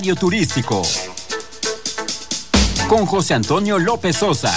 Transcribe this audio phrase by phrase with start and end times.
[0.00, 0.80] Turístico.
[2.88, 4.50] Con José Antonio López Sosa.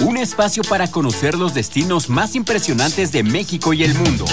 [0.00, 4.24] Un espacio para conocer los destinos más impresionantes de México y el mundo.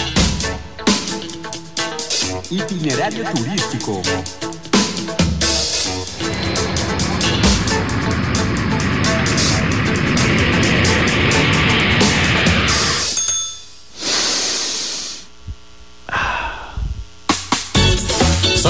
[2.52, 4.02] Itinerario turístico.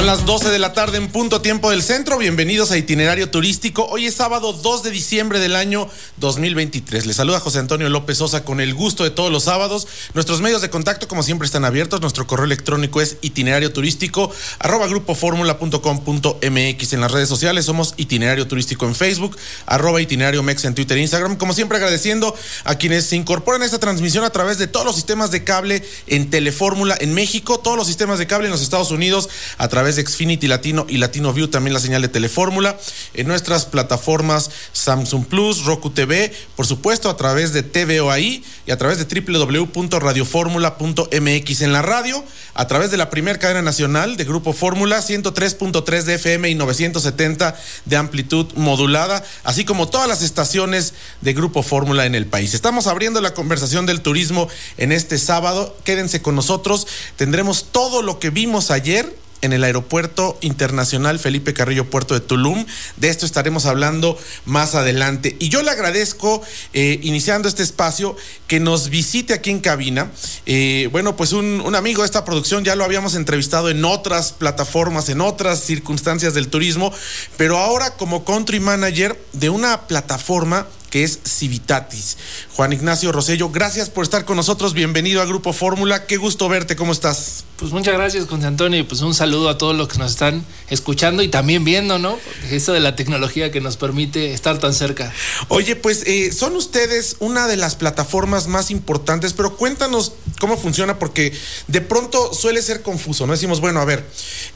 [0.08, 2.18] Las 12 de la tarde en punto tiempo del centro.
[2.18, 3.86] Bienvenidos a Itinerario Turístico.
[3.90, 7.06] Hoy es sábado 2 de diciembre del año 2023.
[7.06, 9.86] Les saluda José Antonio López Sosa con el gusto de todos los sábados.
[10.14, 12.00] Nuestros medios de contacto, como siempre, están abiertos.
[12.00, 16.94] Nuestro correo electrónico es itinerario turístico arroba grupoformula.com.mx.
[16.94, 19.36] En las redes sociales somos Itinerario Turístico en Facebook,
[19.66, 21.36] arroba itinerario mex en Twitter e Instagram.
[21.36, 24.96] Como siempre, agradeciendo a quienes se incorporan a esta transmisión a través de todos los
[24.96, 28.92] sistemas de cable en Telefórmula en México, todos los sistemas de cable en los Estados
[28.92, 32.78] Unidos a través de Xfinity Latino y Latino View, también la señal de Telefórmula,
[33.14, 38.78] en nuestras plataformas Samsung Plus, Roku TV, por supuesto a través de TVOAI y a
[38.78, 44.54] través de www.radioformula.mx en la radio, a través de la primera cadena nacional de Grupo
[44.54, 51.34] Fórmula, 103.3 de FM y 970 de amplitud modulada, así como todas las estaciones de
[51.34, 52.54] Grupo Fórmula en el país.
[52.54, 54.48] Estamos abriendo la conversación del turismo
[54.78, 55.76] en este sábado.
[55.84, 56.88] Quédense con nosotros.
[57.16, 62.66] Tendremos todo lo que vimos ayer en el Aeropuerto Internacional Felipe Carrillo Puerto de Tulum.
[62.98, 65.36] De esto estaremos hablando más adelante.
[65.40, 66.42] Y yo le agradezco,
[66.74, 68.16] eh, iniciando este espacio,
[68.48, 70.12] que nos visite aquí en cabina.
[70.46, 74.32] Eh, bueno, pues un, un, amigo de esta producción ya lo habíamos entrevistado en otras
[74.32, 76.94] plataformas, en otras circunstancias del turismo,
[77.38, 82.18] pero ahora como country manager de una plataforma que es Civitatis.
[82.56, 84.74] Juan Ignacio Rosello, gracias por estar con nosotros.
[84.74, 86.06] Bienvenido a Grupo Fórmula.
[86.06, 86.76] Qué gusto verte.
[86.76, 87.44] ¿Cómo estás?
[87.58, 88.88] Pues muchas gracias, José Antonio.
[88.88, 92.20] Pues un saludo a todos los que nos están escuchando y también viendo, ¿no?
[92.52, 95.12] Eso de la tecnología que nos permite estar tan cerca.
[95.48, 101.00] Oye, pues eh, son ustedes una de las plataformas más importantes, pero cuéntanos cómo funciona,
[101.00, 101.34] porque
[101.68, 103.34] de pronto suele ser confuso, ¿no?
[103.34, 104.06] Decimos, bueno, a ver,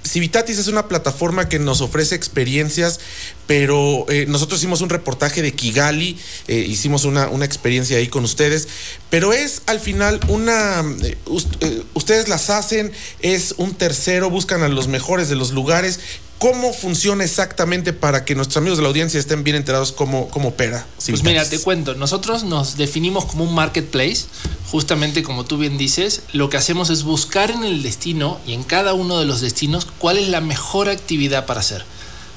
[0.05, 2.99] Civitatis es una plataforma que nos ofrece experiencias,
[3.47, 8.23] pero eh, nosotros hicimos un reportaje de Kigali, eh, hicimos una, una, experiencia ahí con
[8.23, 8.67] ustedes,
[9.09, 14.87] pero es al final una, eh, ustedes las hacen, es un tercero, buscan a los
[14.87, 15.99] mejores de los lugares.
[16.41, 20.49] ¿Cómo funciona exactamente para que nuestros amigos de la audiencia estén bien enterados cómo, cómo
[20.49, 20.87] opera?
[21.05, 24.25] Pues mira, te cuento, nosotros nos definimos como un marketplace,
[24.71, 28.63] justamente como tú bien dices, lo que hacemos es buscar en el destino y en
[28.63, 31.85] cada uno de los destinos cuál es la mejor actividad para hacer.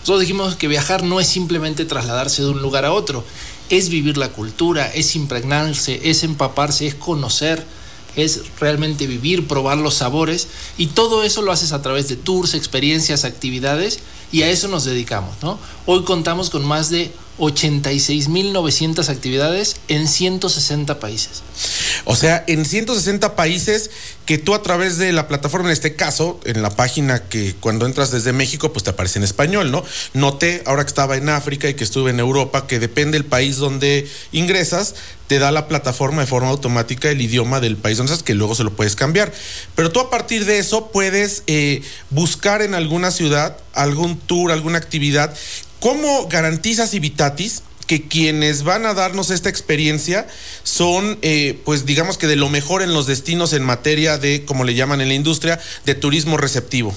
[0.01, 3.25] Nosotros dijimos que viajar no es simplemente trasladarse de un lugar a otro,
[3.71, 7.65] es vivir la cultura, es impregnarse, es empaparse, es conocer,
[8.17, 10.49] es realmente vivir, probar los sabores
[10.79, 14.01] y todo eso lo haces a través de tours, experiencias, actividades
[14.31, 15.59] y a eso nos dedicamos, ¿no?
[15.87, 21.43] Hoy contamos con más de 86.900 actividades en 160 países.
[22.05, 23.91] O sea, en 160 países
[24.27, 27.87] que tú a través de la plataforma, en este caso, en la página que cuando
[27.87, 29.85] entras desde México, pues te aparece en español, ¿no?
[30.15, 33.57] Noté, ahora que estaba en África y que estuve en Europa, que depende del país
[33.57, 34.95] donde ingresas,
[35.27, 38.55] te da la plataforma de forma automática el idioma del país donde estás, que luego
[38.55, 39.33] se lo puedes cambiar.
[39.75, 44.79] Pero tú a partir de eso puedes eh, buscar en alguna ciudad algún tour, alguna
[44.79, 45.35] actividad.
[45.85, 47.63] ¿Cómo garantizas Civitatis?
[47.87, 50.27] que quienes van a darnos esta experiencia
[50.63, 54.65] son, eh, pues digamos que de lo mejor en los destinos en materia de, como
[54.65, 56.95] le llaman en la industria, de turismo receptivo.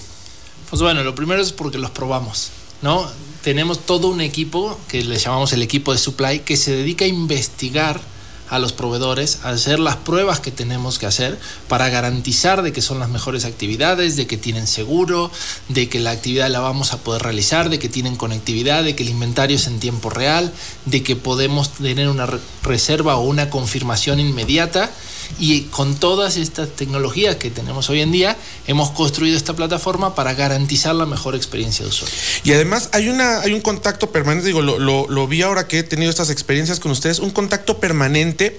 [0.69, 2.51] Pues bueno, lo primero es porque los probamos,
[2.81, 3.11] ¿no?
[3.43, 7.09] Tenemos todo un equipo que le llamamos el equipo de supply que se dedica a
[7.09, 7.99] investigar
[8.49, 12.81] a los proveedores a hacer las pruebas que tenemos que hacer para garantizar de que
[12.81, 15.31] son las mejores actividades, de que tienen seguro,
[15.67, 19.03] de que la actividad la vamos a poder realizar, de que tienen conectividad, de que
[19.03, 20.51] el inventario es en tiempo real,
[20.85, 22.27] de que podemos tener una
[22.63, 24.91] reserva o una confirmación inmediata
[25.39, 28.37] y con todas estas tecnologías que tenemos hoy en día
[28.67, 32.15] hemos construido esta plataforma para garantizar la mejor experiencia de usuario.
[32.43, 35.83] Y además hay, una, hay un contacto permanente, digo, lo, lo, vi ahora que he
[35.83, 38.57] tenido estas experiencias con ustedes, un contacto permanente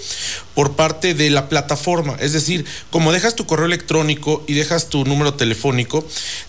[0.54, 2.16] por parte de la plataforma.
[2.20, 6.04] Es decir, como dejas tu correo electrónico y dejas tu número telefónico,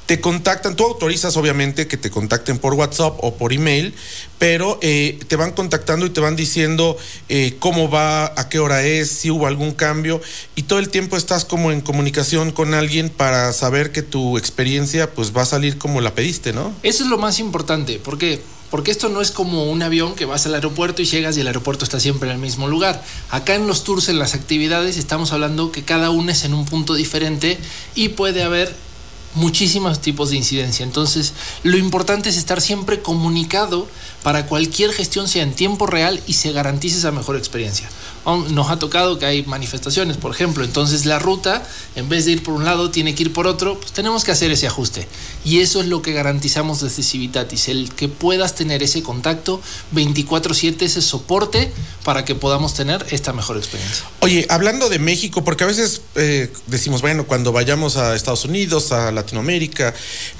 [0.06, 3.94] te contactan, tú autorizas obviamente que te contacten por WhatsApp o por email,
[4.39, 8.83] pero eh, te van contactando y te van diciendo eh, cómo va, a qué hora
[8.83, 10.09] es, si hubo algún cambio
[10.56, 15.12] y todo el tiempo estás como en comunicación con alguien para saber que tu experiencia
[15.14, 16.74] pues va a salir como la pediste, ¿no?
[16.84, 20.46] Eso es lo más importante, porque porque esto no es como un avión que vas
[20.46, 23.04] al aeropuerto y llegas y el aeropuerto está siempre en el mismo lugar.
[23.32, 26.66] Acá en los tours, en las actividades, estamos hablando que cada uno es en un
[26.66, 27.58] punto diferente
[27.96, 28.72] y puede haber
[29.36, 30.84] muchísimos tipos de incidencia.
[30.84, 31.34] Entonces,
[31.64, 33.88] lo importante es estar siempre comunicado
[34.24, 37.90] para cualquier gestión sea en tiempo real y se garantice esa mejor experiencia.
[38.50, 41.66] Nos ha tocado que hay manifestaciones, por ejemplo, entonces la ruta,
[41.96, 44.31] en vez de ir por un lado, tiene que ir por otro, pues tenemos que
[44.31, 45.08] hacer ese ajuste.
[45.46, 49.62] Y eso es lo que garantizamos desde Civitatis, el que puedas tener ese contacto
[49.94, 51.72] 24/7, ese soporte
[52.04, 54.06] para que podamos tener esta mejor experiencia.
[54.20, 58.92] Oye, hablando de México, porque a veces eh, decimos, bueno, cuando vayamos a Estados Unidos,
[58.92, 59.94] a Latinoamérica,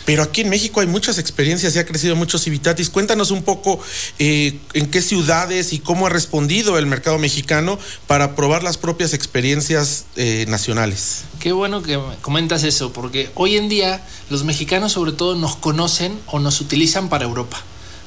[0.06, 2.90] pero aquí en México hay muchas experiencias y ha crecido mucho Civitatis.
[2.90, 3.80] Cuéntanos un poco
[4.18, 9.14] eh, en qué ciudades y cómo ha respondido el mercado mexicano para probar las propias
[9.14, 11.24] experiencias eh, nacionales.
[11.40, 16.20] Qué bueno que comentas eso, porque hoy en día los mexicanos sobre todo nos conocen
[16.28, 17.62] o nos utilizan para Europa,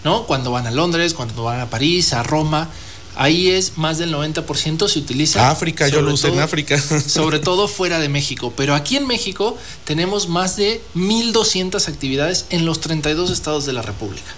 [0.04, 0.26] ¿no?
[0.26, 2.68] Cuando van a Londres, cuando van a París, a Roma.
[3.14, 5.50] Ahí es más del 90% se utiliza.
[5.50, 6.81] África, yo lo uso en África.
[7.06, 8.53] Sobre todo fuera de México.
[8.56, 13.82] Pero aquí en México tenemos más de 1.200 actividades en los 32 estados de la
[13.82, 14.32] República.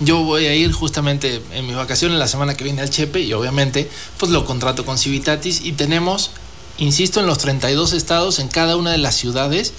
[0.00, 3.32] Yo voy a ir justamente en mis vacaciones la semana que viene al Chepe y
[3.34, 3.88] obviamente
[4.18, 6.30] pues lo contrato con Civitatis y tenemos,
[6.78, 9.72] insisto, en los 32 estados, en cada una de las ciudades,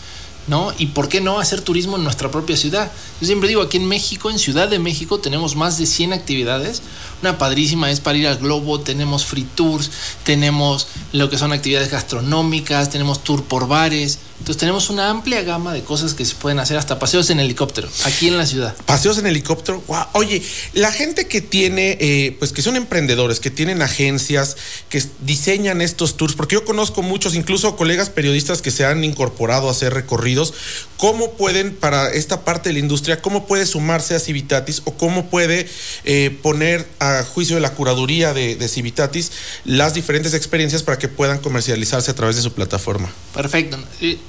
[0.47, 0.73] ¿no?
[0.77, 2.91] Y por qué no hacer turismo en nuestra propia ciudad.
[3.21, 6.81] Yo siempre digo, aquí en México, en Ciudad de México, tenemos más de 100 actividades.
[7.21, 9.89] Una padrísima es para ir al globo, tenemos free tours,
[10.23, 14.19] tenemos lo que son actividades gastronómicas, tenemos tour por bares.
[14.39, 17.87] Entonces tenemos una amplia gama de cosas que se pueden hacer, hasta paseos en helicóptero,
[18.03, 18.75] aquí en la ciudad.
[18.85, 20.05] Paseos en helicóptero, wow.
[20.13, 20.41] Oye,
[20.73, 24.57] la gente que tiene, eh, pues que son emprendedores, que tienen agencias,
[24.89, 29.69] que diseñan estos tours, porque yo conozco muchos, incluso colegas periodistas que se han incorporado
[29.69, 30.53] a hacer recorridos,
[30.97, 35.29] ¿cómo pueden, para esta parte de la industria, cómo puede sumarse a Civitatis o cómo
[35.29, 35.69] puede
[36.03, 39.31] eh, poner a juicio de la curaduría de, de Civitatis
[39.63, 43.09] las diferentes experiencias para que puedan comercializarse a través de su plataforma?
[43.33, 43.77] Perfecto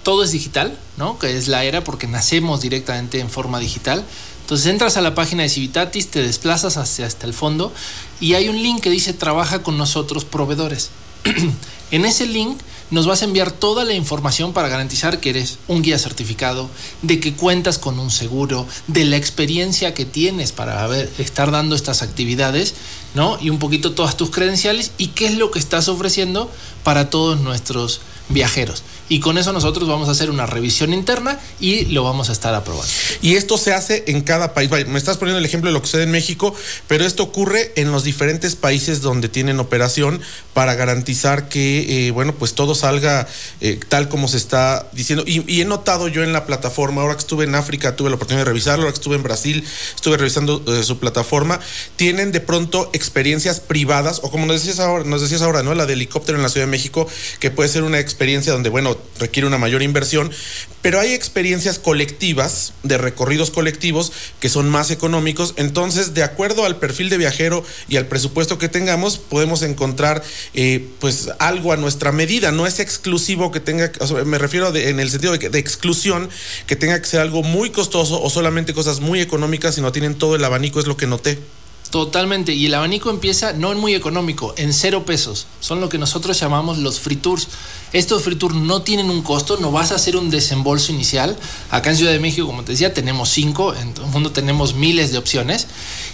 [0.03, 1.19] todo es digital, ¿no?
[1.19, 4.05] Que es la era porque nacemos directamente en forma digital.
[4.43, 7.73] Entonces entras a la página de Civitatis, te desplazas hacia hasta el fondo
[8.21, 10.91] y hay un link que dice trabaja con nosotros proveedores.
[11.91, 12.59] en ese link
[12.91, 16.69] nos vas a enviar toda la información para garantizar que eres un guía certificado,
[17.03, 22.03] de que cuentas con un seguro, de la experiencia que tienes para estar dando estas
[22.03, 22.75] actividades,
[23.15, 23.39] ¿no?
[23.41, 26.51] Y un poquito todas tus credenciales y qué es lo que estás ofreciendo
[26.83, 28.83] para todos nuestros viajeros.
[29.09, 32.55] Y con eso nosotros vamos a hacer una revisión interna y lo vamos a estar
[32.55, 32.91] aprobando.
[33.21, 34.71] Y esto se hace en cada país.
[34.87, 36.55] Me estás poniendo el ejemplo de lo que sucede en México,
[36.89, 40.23] pero esto ocurre en los diferentes países donde tienen operación
[40.55, 43.29] para garantizar que, eh, bueno, pues todo salga
[43.61, 45.25] eh, tal como se está diciendo.
[45.27, 48.45] Y, he notado yo en la plataforma, ahora que estuve en África, tuve la oportunidad
[48.45, 49.65] de revisarlo, ahora que estuve en Brasil,
[49.95, 51.61] estuve revisando eh, su plataforma,
[51.97, 55.75] tienen de pronto experiencias privadas, o como nos decías ahora, nos decías ahora, ¿no?
[55.75, 57.07] La de helicóptero en la Ciudad de México,
[57.41, 58.14] que puede ser una experiencia
[58.51, 60.31] donde, bueno, requiere una mayor inversión,
[60.83, 65.55] pero hay experiencias colectivas, de recorridos colectivos, que son más económicos.
[65.57, 70.23] Entonces, de acuerdo al perfil de viajero y al presupuesto que tengamos, podemos encontrar
[70.55, 72.53] eh, pues algo a nuestra medida.
[72.53, 73.91] No es exclusivo que tenga,
[74.25, 76.29] me refiero en el sentido de, de exclusión,
[76.67, 80.37] que tenga que ser algo muy costoso o solamente cosas muy económicas, sino tienen todo
[80.37, 81.39] el abanico, es lo que noté.
[81.95, 82.53] Totalmente.
[82.55, 85.47] Y el abanico empieza no en muy económico, en cero pesos.
[85.61, 87.47] Son lo que nosotros llamamos los free tours.
[87.93, 91.37] Estos free tours no tienen un costo, no vas a hacer un desembolso inicial.
[91.71, 94.75] Acá en Ciudad de México, como te decía, tenemos cinco, en todo el mundo tenemos
[94.75, 95.69] miles de opciones.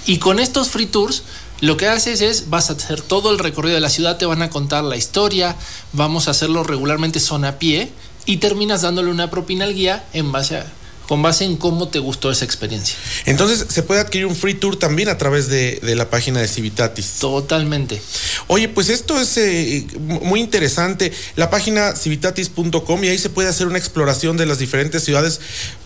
[0.04, 1.22] Y con estos free tours,
[1.62, 4.42] lo que haces es, vas a hacer todo el recorrido de la ciudad, te van
[4.42, 5.56] a contar la historia,
[5.94, 7.90] vamos a hacerlo regularmente son a pie
[8.26, 10.66] y terminas dándole una propina al guía en base a
[11.10, 12.94] con base en cómo te gustó esa experiencia.
[13.24, 17.14] Entonces, se puede adquirir un free tour también a través de, la página de Civitatis.
[17.18, 18.00] Totalmente.
[18.46, 21.10] Oye, pues esto es eh, muy interesante.
[21.34, 25.40] La página civitatis.com y ahí se puede hacer una exploración de las diferentes ciudades.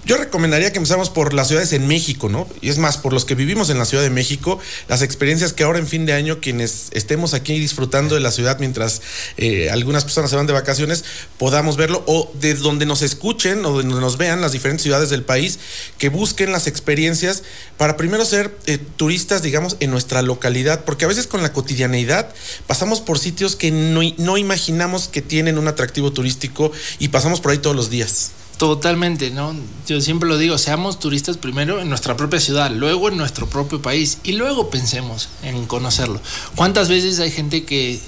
[0.05, 2.47] Yo recomendaría que empezamos por las ciudades en México, ¿no?
[2.61, 5.65] Y es más, por los que vivimos en la Ciudad de México, las experiencias que
[5.65, 9.01] ahora en fin de año, quienes estemos aquí disfrutando de la ciudad mientras
[9.39, 11.07] eh, algunas personas se van de vacaciones,
[11.39, 15.25] podamos verlo o de donde nos escuchen o donde nos vean las diferentes ciudades del
[15.25, 15.59] país
[15.99, 17.43] que busquen las experiencias
[17.77, 22.33] para primero ser eh, turistas, digamos, en nuestra localidad, porque a veces con la cotidianeidad
[22.67, 27.53] pasamos por sitios que no, no imaginamos que tienen un atractivo turístico y pasamos por
[27.53, 28.33] ahí todos los días.
[28.59, 29.55] Totalmente, ¿no?
[29.89, 33.83] Yo siempre lo digo, seamos turistas primero en nuestra propia ciudad, luego en nuestro propio
[33.83, 36.21] país y luego pensemos en conocerlo.
[36.55, 38.01] ¿Cuántas veces hay gente que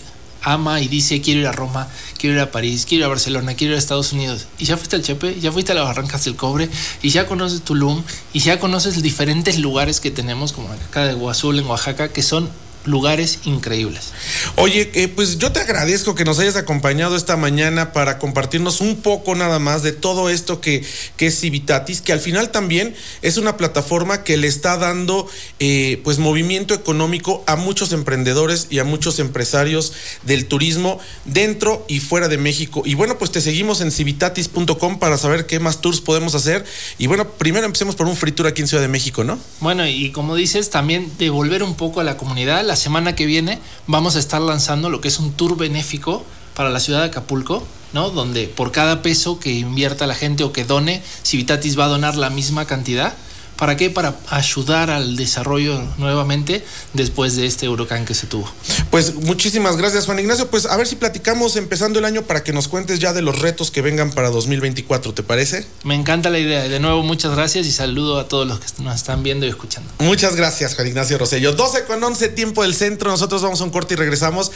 [0.46, 1.88] ama y dice quiero ir a Roma,
[2.18, 4.46] quiero ir a París, quiero ir a Barcelona, quiero ir a Estados Unidos.
[4.58, 6.70] Y ya fuiste al Chepe, ya fuiste a las Barrancas del Cobre,
[7.02, 11.58] y ya conoces Tulum, y ya conoces diferentes lugares que tenemos, como acá de Guazul,
[11.58, 12.48] en Oaxaca, que son
[12.86, 14.12] lugares increíbles.
[14.56, 18.96] Oye, eh, pues yo te agradezco que nos hayas acompañado esta mañana para compartirnos un
[18.96, 20.84] poco nada más de todo esto que,
[21.16, 25.28] que es Civitatis, que al final también es una plataforma que le está dando
[25.58, 32.00] eh, pues movimiento económico a muchos emprendedores y a muchos empresarios del turismo dentro y
[32.00, 32.82] fuera de México.
[32.84, 36.64] Y bueno, pues te seguimos en civitatis.com para saber qué más tours podemos hacer.
[36.98, 39.38] Y bueno, primero empecemos por un free tour aquí en Ciudad de México, ¿no?
[39.60, 42.64] Bueno, y como dices, también devolver un poco a la comunidad.
[42.64, 46.70] La semana que viene vamos a estar lanzando lo que es un tour benéfico para
[46.70, 48.10] la ciudad de Acapulco, ¿no?
[48.10, 52.16] Donde por cada peso que invierta la gente o que done, Civitatis va a donar
[52.16, 53.14] la misma cantidad.
[53.56, 53.90] ¿Para qué?
[53.90, 58.50] Para ayudar al desarrollo nuevamente después de este huracán que se tuvo.
[58.90, 60.48] Pues muchísimas gracias, Juan Ignacio.
[60.50, 63.38] Pues a ver si platicamos empezando el año para que nos cuentes ya de los
[63.38, 65.66] retos que vengan para 2024, ¿te parece?
[65.84, 66.68] Me encanta la idea.
[66.68, 69.90] De nuevo, muchas gracias y saludo a todos los que nos están viendo y escuchando.
[69.98, 71.52] Muchas gracias, Juan Ignacio Rosello.
[71.52, 73.10] 12 con 11, tiempo del centro.
[73.10, 74.52] Nosotros vamos a un corte y regresamos.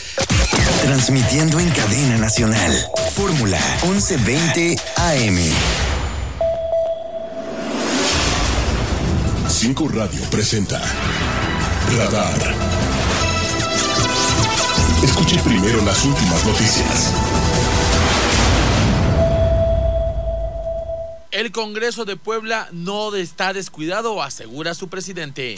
[0.83, 2.73] Transmitiendo en cadena nacional.
[3.15, 6.00] Fórmula 1120 AM.
[9.61, 10.81] 5 Radio presenta
[11.95, 12.55] Radar.
[15.03, 17.50] Escuche primero las últimas noticias.
[21.33, 25.55] El Congreso de Puebla no está descuidado, asegura su presidente.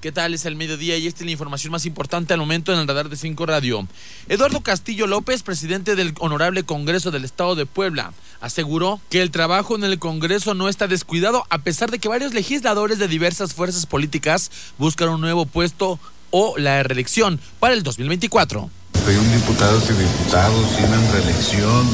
[0.00, 0.32] ¿Qué tal?
[0.32, 3.10] Es el mediodía y esta es la información más importante al momento en el radar
[3.10, 3.86] de 5 Radio.
[4.28, 9.76] Eduardo Castillo López, presidente del Honorable Congreso del Estado de Puebla, aseguró que el trabajo
[9.76, 13.84] en el Congreso no está descuidado a pesar de que varios legisladores de diversas fuerzas
[13.84, 16.00] políticas buscan un nuevo puesto
[16.30, 18.62] o la reelección para el 2024.
[18.62, 21.86] un diputados y diputados tienen reelección,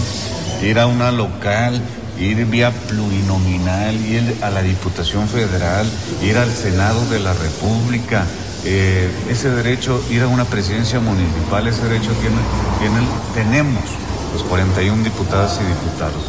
[0.62, 1.82] ir una local,
[2.20, 5.87] ir vía plurinominal, ir a la Diputación Federal,
[6.22, 8.26] ir al Senado de la República.
[8.64, 12.37] Eh, ese derecho, ir a una presidencia municipal, ese derecho tiene,
[12.80, 13.84] tienen, tenemos
[14.32, 16.22] los 41 diputadas y diputados.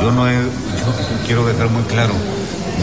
[0.00, 2.14] Yo no he, yo quiero dejar muy claro,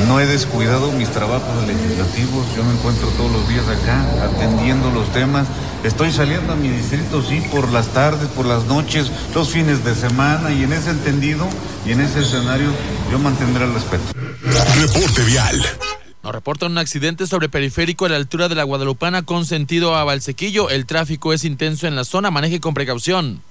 [0.05, 5.11] no he descuidado mis trabajos legislativos, yo me encuentro todos los días acá atendiendo los
[5.11, 5.47] temas.
[5.83, 9.95] Estoy saliendo a mi distrito, sí, por las tardes, por las noches, los fines de
[9.95, 11.47] semana y en ese entendido
[11.85, 12.71] y en ese escenario
[13.11, 14.03] yo mantendré el respeto.
[14.81, 15.61] Reporte vial.
[16.23, 20.03] Nos reportan un accidente sobre periférico a la altura de la Guadalupana con sentido a
[20.03, 20.69] Valsequillo.
[20.69, 23.41] El tráfico es intenso en la zona, maneje con precaución.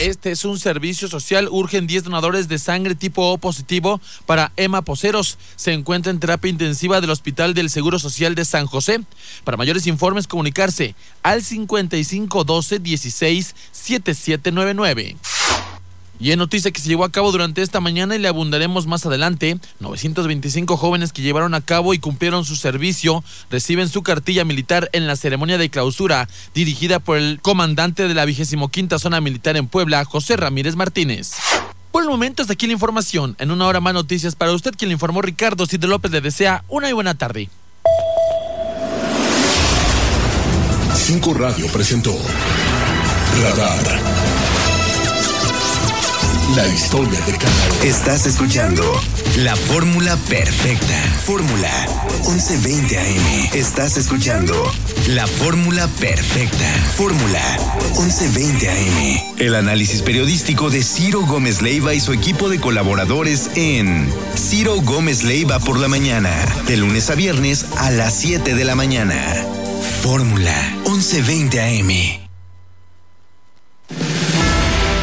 [0.00, 1.48] Este es un servicio social.
[1.50, 5.38] Urgen 10 donadores de sangre tipo O positivo para Emma Poceros.
[5.56, 9.00] Se encuentra en terapia intensiva del Hospital del Seguro Social de San José.
[9.44, 15.16] Para mayores informes, comunicarse al 5512 16 7799.
[16.20, 19.06] Y en noticia que se llevó a cabo durante esta mañana y le abundaremos más
[19.06, 24.90] adelante, 925 jóvenes que llevaron a cabo y cumplieron su servicio reciben su cartilla militar
[24.92, 29.68] en la ceremonia de clausura dirigida por el comandante de la 25 Zona Militar en
[29.68, 31.32] Puebla, José Ramírez Martínez.
[31.92, 33.36] Por el momento hasta aquí la información.
[33.38, 36.64] En una hora más noticias para usted, quien le informó Ricardo Cid López le desea
[36.68, 37.48] una y buena tarde.
[40.94, 42.14] 5 Radio presentó
[43.42, 44.17] Radar.
[46.56, 47.84] La historia de cada.
[47.84, 48.82] Estás escuchando
[49.38, 50.94] la fórmula perfecta.
[51.26, 51.70] Fórmula
[52.26, 53.50] 1120 AM.
[53.52, 54.54] Estás escuchando
[55.08, 56.64] la fórmula perfecta.
[56.96, 57.42] Fórmula
[57.98, 59.36] 1120 AM.
[59.38, 65.24] El análisis periodístico de Ciro Gómez Leiva y su equipo de colaboradores en Ciro Gómez
[65.24, 66.30] Leiva por la mañana.
[66.66, 69.16] De lunes a viernes a las 7 de la mañana.
[70.02, 70.54] Fórmula
[70.86, 72.27] 1120 AM.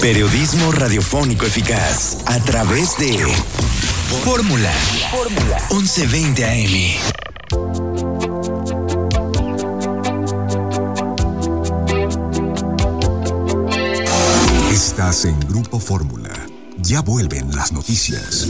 [0.00, 3.18] Periodismo radiofónico eficaz a través de
[4.24, 4.72] Fórmula,
[5.10, 7.20] Fórmula 1120 AM.
[14.72, 16.30] Estás en Grupo Fórmula.
[16.78, 18.48] Ya vuelven las noticias.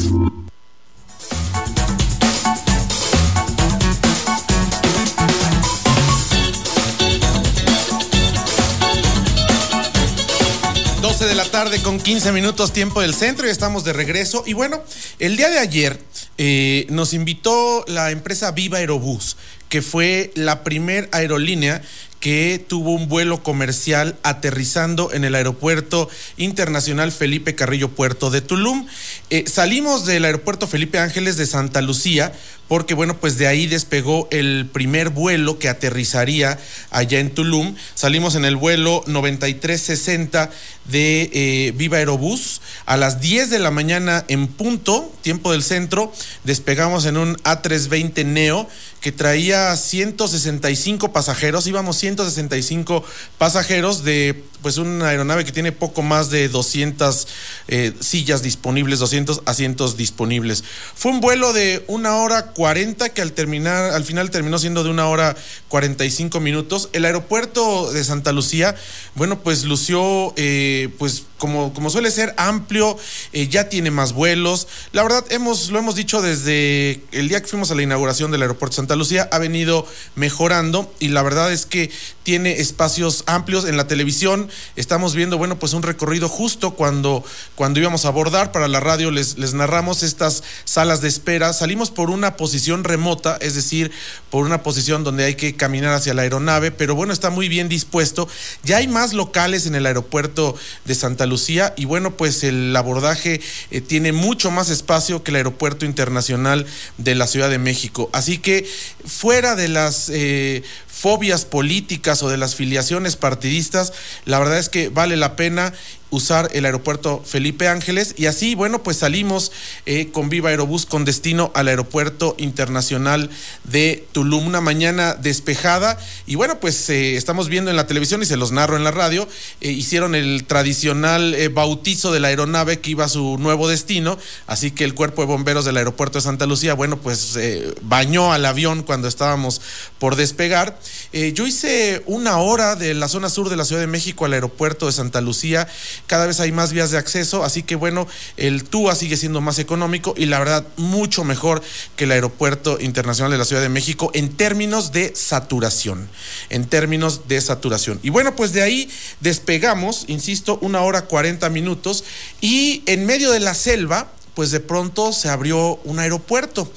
[11.26, 14.42] De la tarde con 15 minutos tiempo del centro y estamos de regreso.
[14.46, 14.82] Y bueno,
[15.18, 16.00] el día de ayer
[16.38, 19.36] eh, nos invitó la empresa Viva Aerobús,
[19.68, 21.82] que fue la primer aerolínea
[22.20, 26.08] que tuvo un vuelo comercial aterrizando en el aeropuerto
[26.38, 28.86] internacional Felipe Carrillo Puerto de Tulum.
[29.28, 32.32] Eh, salimos del aeropuerto Felipe Ángeles de Santa Lucía
[32.70, 36.56] porque bueno, pues de ahí despegó el primer vuelo que aterrizaría
[36.90, 37.74] allá en Tulum.
[37.96, 40.50] Salimos en el vuelo 9360
[40.84, 46.12] de eh, Viva Aerobús a las 10 de la mañana en punto, tiempo del centro,
[46.44, 48.68] despegamos en un A320 Neo
[49.00, 53.02] que traía 165 pasajeros, íbamos 165
[53.38, 57.26] pasajeros de pues una aeronave que tiene poco más de 200
[57.68, 60.62] eh, sillas disponibles, 200 asientos disponibles.
[60.94, 64.90] Fue un vuelo de una hora 40 que al terminar, al final terminó siendo de
[64.90, 65.34] una hora
[65.68, 66.90] 45 minutos.
[66.92, 68.74] El aeropuerto de Santa Lucía,
[69.14, 72.96] bueno, pues lució eh, pues como, como suele ser, amplio,
[73.32, 74.68] eh, ya tiene más vuelos.
[74.92, 78.42] La verdad, hemos, lo hemos dicho desde el día que fuimos a la inauguración del
[78.42, 81.90] aeropuerto Santa Lucía, ha venido mejorando y la verdad es que
[82.22, 84.48] tiene espacios amplios en la televisión.
[84.76, 87.24] Estamos viendo, bueno, pues un recorrido justo cuando,
[87.56, 88.52] cuando íbamos a abordar.
[88.52, 91.52] Para la radio les, les narramos estas salas de espera.
[91.54, 93.90] Salimos por una posición remota, es decir,
[94.28, 97.70] por una posición donde hay que caminar hacia la aeronave, pero bueno, está muy bien
[97.70, 98.28] dispuesto.
[98.62, 101.29] Ya hay más locales en el aeropuerto de Santa Lucía
[101.76, 103.40] y bueno, pues el abordaje
[103.70, 106.66] eh, tiene mucho más espacio que el aeropuerto internacional
[106.98, 108.10] de la Ciudad de México.
[108.12, 108.68] Así que
[109.04, 113.92] fuera de las eh, fobias políticas o de las filiaciones partidistas,
[114.24, 115.72] la verdad es que vale la pena
[116.10, 118.14] usar el aeropuerto Felipe Ángeles.
[118.16, 119.52] Y así, bueno, pues salimos
[119.86, 123.30] eh, con Viva Aerobús con destino al aeropuerto internacional
[123.64, 125.98] de Tulum, una mañana despejada.
[126.26, 128.90] Y bueno, pues eh, estamos viendo en la televisión y se los narro en la
[128.90, 129.28] radio,
[129.60, 134.70] eh, hicieron el tradicional bautizo de la aeronave que iba a su nuevo destino, así
[134.70, 137.38] que el cuerpo de bomberos del aeropuerto de Santa Lucía, bueno, pues
[137.82, 139.60] bañó al avión cuando estábamos
[139.98, 140.78] por despegar.
[141.12, 144.86] yo hice una hora de la zona sur de la Ciudad de México al aeropuerto
[144.86, 145.68] de Santa Lucía,
[146.06, 149.58] cada vez hay más vías de acceso, así que bueno, el TUA sigue siendo más
[149.58, 151.62] económico y la verdad mucho mejor
[151.96, 156.08] que el Aeropuerto Internacional de la Ciudad de México en términos de saturación,
[156.48, 157.98] en términos de saturación.
[158.02, 162.04] Y bueno, pues de ahí despegamos, insisto, una hora 40 minutos
[162.40, 166.72] y en medio de la selva, pues de pronto se abrió un aeropuerto.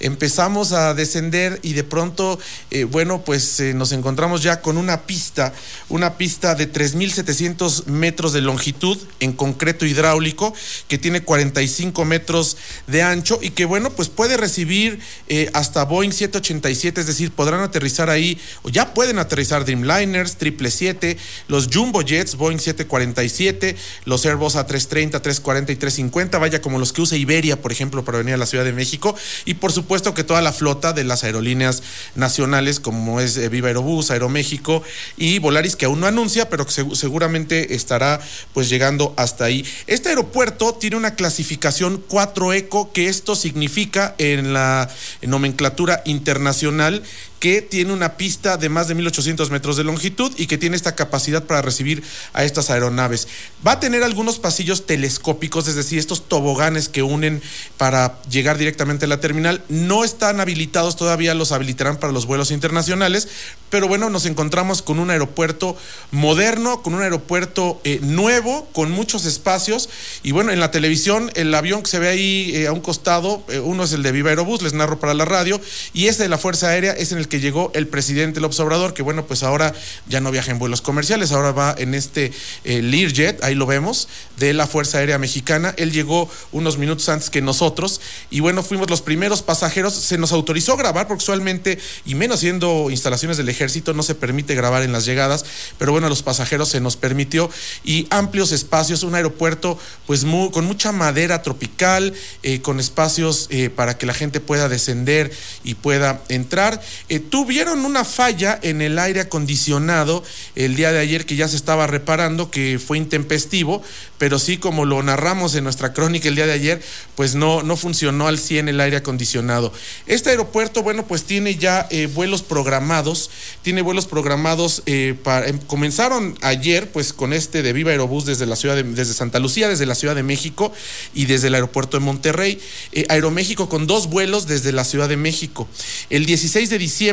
[0.00, 2.38] Empezamos a descender y de pronto,
[2.70, 5.54] eh, bueno, pues eh, nos encontramos ya con una pista,
[5.88, 10.52] una pista de 3.700 metros de longitud en concreto hidráulico,
[10.88, 16.12] que tiene 45 metros de ancho y que, bueno, pues puede recibir eh, hasta Boeing
[16.12, 21.16] 787, es decir, podrán aterrizar ahí, o ya pueden aterrizar Dreamliners, 777,
[21.48, 23.74] los Jumbo Jets, Boeing 747,
[24.04, 28.34] los Airbus A330, 340 y 350, vaya como los que Iberia, por ejemplo, para venir
[28.34, 29.16] a la Ciudad de México,
[29.46, 31.80] y por supuesto, supuesto que toda la flota de las aerolíneas
[32.16, 34.82] nacionales, como es eh, Viva Aerobús, Aeroméxico
[35.16, 38.20] y Volaris, que aún no anuncia, pero que seguramente estará
[38.52, 39.64] pues llegando hasta ahí.
[39.86, 44.90] Este aeropuerto tiene una clasificación 4 ECO, que esto significa en la
[45.22, 47.04] nomenclatura internacional
[47.38, 50.94] que tiene una pista de más de 1800 metros de longitud y que tiene esta
[50.94, 53.28] capacidad para recibir a estas aeronaves.
[53.66, 57.42] Va a tener algunos pasillos telescópicos, es decir, estos toboganes que unen
[57.76, 59.62] para llegar directamente a la terminal.
[59.68, 63.28] No están habilitados todavía, los habilitarán para los vuelos internacionales,
[63.70, 65.76] pero bueno, nos encontramos con un aeropuerto
[66.10, 69.88] moderno, con un aeropuerto eh, nuevo, con muchos espacios.
[70.22, 73.44] Y bueno, en la televisión, el avión que se ve ahí eh, a un costado,
[73.48, 75.60] eh, uno es el de Viva Aerobús, les narro para la radio,
[75.92, 78.94] y este de la Fuerza Aérea es en el que llegó el presidente López Obrador,
[78.94, 79.74] que bueno, pues ahora
[80.08, 82.32] ya no viaja en vuelos comerciales, ahora va en este
[82.64, 84.08] Learjet, ahí lo vemos,
[84.38, 85.74] de la Fuerza Aérea Mexicana.
[85.76, 90.32] Él llegó unos minutos antes que nosotros, y bueno, fuimos los primeros pasajeros, se nos
[90.32, 94.92] autorizó grabar, porque usualmente, y menos siendo instalaciones del ejército no se permite grabar en
[94.92, 95.44] las llegadas,
[95.78, 97.50] pero bueno, los pasajeros se nos permitió
[97.84, 103.70] y amplios espacios, un aeropuerto pues muy, con mucha madera tropical, eh, con espacios eh,
[103.70, 105.32] para que la gente pueda descender
[105.64, 106.80] y pueda entrar.
[107.16, 110.22] Eh, tuvieron una falla en el aire acondicionado
[110.54, 113.82] el día de ayer que ya se estaba reparando, que fue intempestivo,
[114.18, 116.82] pero sí como lo narramos en nuestra crónica el día de ayer,
[117.14, 119.72] pues no, no funcionó al 100 el aire acondicionado.
[120.06, 123.30] Este aeropuerto, bueno, pues tiene ya eh, vuelos programados,
[123.62, 128.56] tiene vuelos programados, eh, para, comenzaron ayer, pues con este de Viva Aerobús desde la
[128.56, 130.70] ciudad de, desde Santa Lucía, desde la Ciudad de México
[131.14, 132.60] y desde el aeropuerto de Monterrey.
[133.08, 135.66] Aeroméxico con dos vuelos desde la Ciudad de México.
[136.10, 137.05] El 16 de diciembre,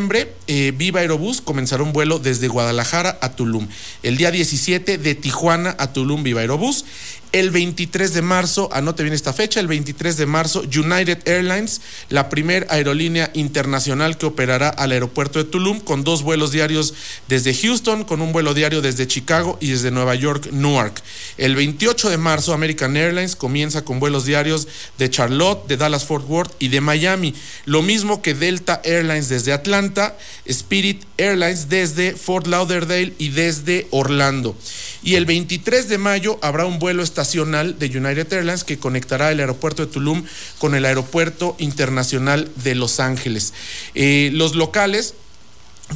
[0.75, 3.67] Viva Aerobús comenzará un vuelo desde Guadalajara a Tulum.
[4.01, 6.85] El día 17 de Tijuana a Tulum, Viva Aerobús.
[7.33, 12.29] El 23 de marzo, anote bien esta fecha, el 23 de marzo, United Airlines, la
[12.29, 16.93] primera aerolínea internacional que operará al aeropuerto de Tulum con dos vuelos diarios
[17.27, 21.01] desde Houston, con un vuelo diario desde Chicago y desde Nueva York, Newark.
[21.39, 24.67] El 28 de marzo, American Airlines comienza con vuelos diarios
[24.99, 27.33] de Charlotte, de Dallas Fort Worth y de Miami.
[27.65, 30.15] Lo mismo que Delta Airlines desde Atlanta,
[30.45, 34.55] Spirit Airlines desde Fort Lauderdale y desde Orlando.
[35.03, 39.39] Y el 23 de mayo habrá un vuelo estacional de United Airlines que conectará el
[39.41, 40.23] aeropuerto de Tulum
[40.59, 43.53] con el aeropuerto internacional de Los Ángeles.
[43.95, 45.13] Eh, los locales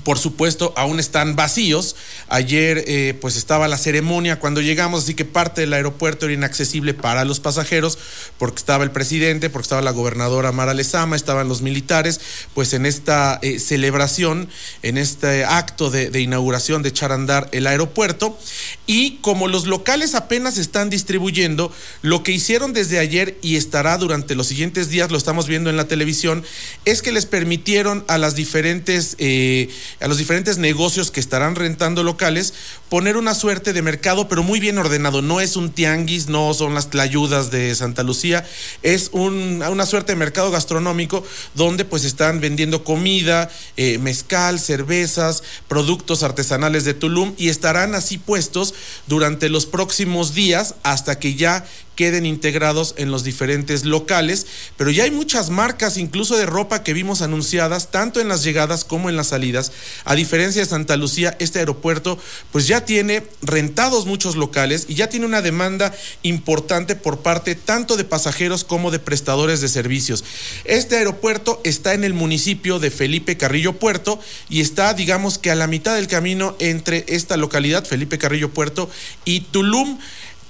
[0.03, 1.95] por supuesto, aún están vacíos.
[2.27, 6.93] Ayer eh, pues estaba la ceremonia cuando llegamos, así que parte del aeropuerto era inaccesible
[6.93, 7.97] para los pasajeros
[8.38, 12.19] porque estaba el presidente, porque estaba la gobernadora Mara Lezama, estaban los militares,
[12.53, 14.49] pues en esta eh, celebración,
[14.83, 18.38] en este acto de, inauguración de echar a andar el aeropuerto.
[18.86, 24.36] Y como los locales apenas están distribuyendo, lo que hicieron desde ayer y estará durante
[24.36, 26.43] los siguientes días, lo estamos viendo en la televisión,
[26.86, 29.15] es que les permitieron a las diferentes...
[29.19, 29.69] Eh,
[30.00, 32.54] a los diferentes negocios que estarán rentando locales,
[32.89, 35.21] poner una suerte de mercado, pero muy bien ordenado.
[35.21, 38.45] No es un tianguis, no son las tlayudas de Santa Lucía,
[38.84, 41.23] es una suerte de mercado gastronómico
[41.54, 48.17] donde pues están vendiendo comida, eh, mezcal, cervezas, productos artesanales de Tulum y estarán así
[48.17, 48.73] puestos
[49.08, 51.65] durante los próximos días hasta que ya
[51.97, 54.45] queden integrados en los diferentes locales,
[54.78, 58.86] pero ya hay muchas marcas, incluso de ropa que vimos anunciadas, tanto en las llegadas
[58.86, 59.66] como en las salidas.
[60.06, 62.17] A diferencia de Santa Lucía, este aeropuerto
[62.51, 67.97] pues ya tiene rentados muchos locales y ya tiene una demanda importante por parte tanto
[67.97, 70.23] de pasajeros como de prestadores de servicios.
[70.65, 75.56] Este aeropuerto está en el municipio de Felipe Carrillo Puerto y está, digamos que a
[75.56, 78.89] la mitad del camino entre esta localidad, Felipe Carrillo Puerto,
[79.25, 79.99] y Tulum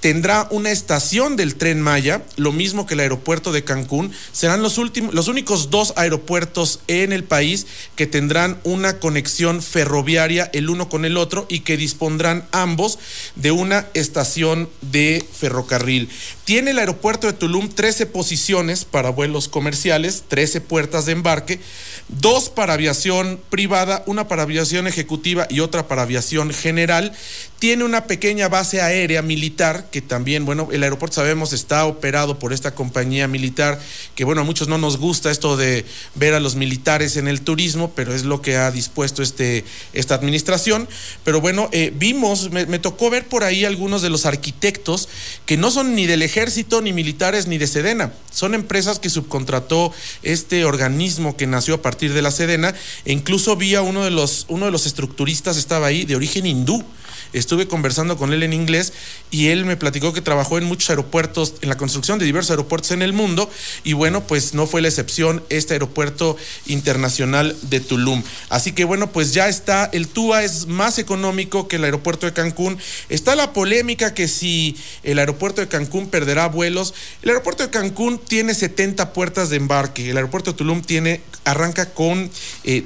[0.00, 4.12] tendrá una estación del tren Maya, lo mismo que el aeropuerto de Cancún.
[4.32, 10.50] Serán los, últimos, los únicos dos aeropuertos en el país que tendrán una conexión ferroviaria
[10.52, 12.98] el uno con el otro y que dispondrán ambos
[13.34, 16.08] de una estación de ferrocarril.
[16.44, 21.60] Tiene el aeropuerto de Tulum 13 posiciones para vuelos comerciales, 13 puertas de embarque,
[22.08, 27.12] dos para aviación privada, una para aviación ejecutiva y otra para aviación general.
[27.58, 32.52] Tiene una pequeña base aérea militar que también, bueno, el aeropuerto sabemos está operado por
[32.52, 33.80] esta compañía militar,
[34.14, 37.40] que bueno, a muchos no nos gusta esto de ver a los militares en el
[37.40, 40.88] turismo, pero es lo que ha dispuesto este, esta administración.
[41.24, 45.08] Pero bueno, eh, vimos, me, me tocó ver por ahí algunos de los arquitectos
[45.44, 49.92] que no son ni del ejército, ni militares, ni de Sedena, son empresas que subcontrató
[50.22, 52.72] este organismo que nació a partir de la Sedena,
[53.04, 56.46] e incluso vi a uno de los, uno de los estructuristas, estaba ahí, de origen
[56.46, 56.84] hindú
[57.32, 58.92] estuve conversando con él en inglés
[59.30, 62.90] y él me platicó que trabajó en muchos aeropuertos, en la construcción de diversos aeropuertos
[62.92, 63.50] en el mundo
[63.84, 66.36] y bueno, pues no fue la excepción este aeropuerto
[66.66, 68.22] internacional de Tulum.
[68.48, 72.32] Así que bueno, pues ya está, el TUA es más económico que el aeropuerto de
[72.32, 72.78] Cancún.
[73.08, 76.94] Está la polémica que si el aeropuerto de Cancún perderá vuelos.
[77.22, 81.90] El aeropuerto de Cancún tiene 70 puertas de embarque, el aeropuerto de Tulum tiene, arranca
[81.90, 82.30] con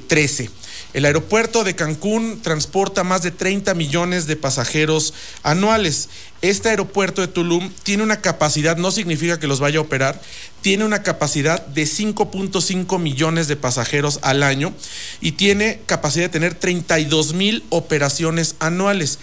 [0.09, 0.62] 13.
[0.93, 6.09] El aeropuerto de Cancún transporta más de 30 millones de pasajeros anuales.
[6.43, 10.21] Este aeropuerto de Tulum tiene una capacidad, no significa que los vaya a operar,
[10.61, 14.75] tiene una capacidad de 5.5 millones de pasajeros al año
[15.21, 19.19] y tiene capacidad de tener 32 mil operaciones anuales.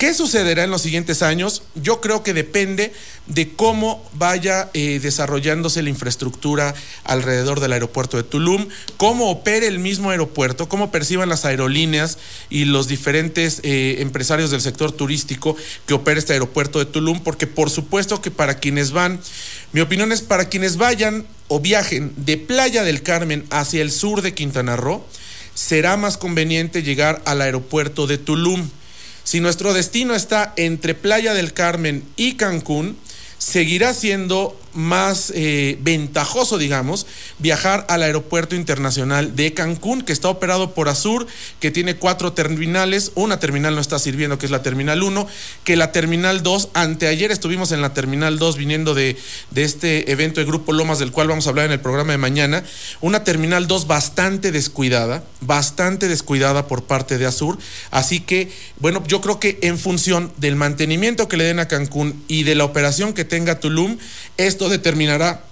[0.00, 1.62] ¿Qué sucederá en los siguientes años?
[1.74, 2.90] Yo creo que depende
[3.26, 9.78] de cómo vaya eh, desarrollándose la infraestructura alrededor del aeropuerto de Tulum, cómo opere el
[9.78, 12.16] mismo aeropuerto, cómo perciban las aerolíneas
[12.48, 17.46] y los diferentes eh, empresarios del sector turístico que opera este aeropuerto de Tulum, porque
[17.46, 19.20] por supuesto que para quienes van,
[19.72, 24.22] mi opinión es para quienes vayan o viajen de Playa del Carmen hacia el sur
[24.22, 25.04] de Quintana Roo,
[25.52, 28.66] será más conveniente llegar al aeropuerto de Tulum
[29.24, 32.96] si nuestro destino está entre Playa del Carmen y Cancún,
[33.38, 37.06] seguirá siendo más eh, ventajoso, digamos,
[37.38, 41.26] viajar al aeropuerto internacional de Cancún, que está operado por Azur,
[41.60, 43.12] que tiene cuatro terminales.
[43.14, 45.26] Una terminal no está sirviendo, que es la terminal 1,
[45.64, 49.16] que la terminal 2, anteayer estuvimos en la terminal 2 viniendo de,
[49.50, 52.18] de este evento de Grupo Lomas, del cual vamos a hablar en el programa de
[52.18, 52.64] mañana.
[53.00, 57.58] Una terminal 2 bastante descuidada, bastante descuidada por parte de Azur.
[57.90, 62.22] Así que, bueno, yo creo que en función del mantenimiento que le den a Cancún
[62.28, 63.98] y de la operación que tenga Tulum,
[64.68, 65.44] determinará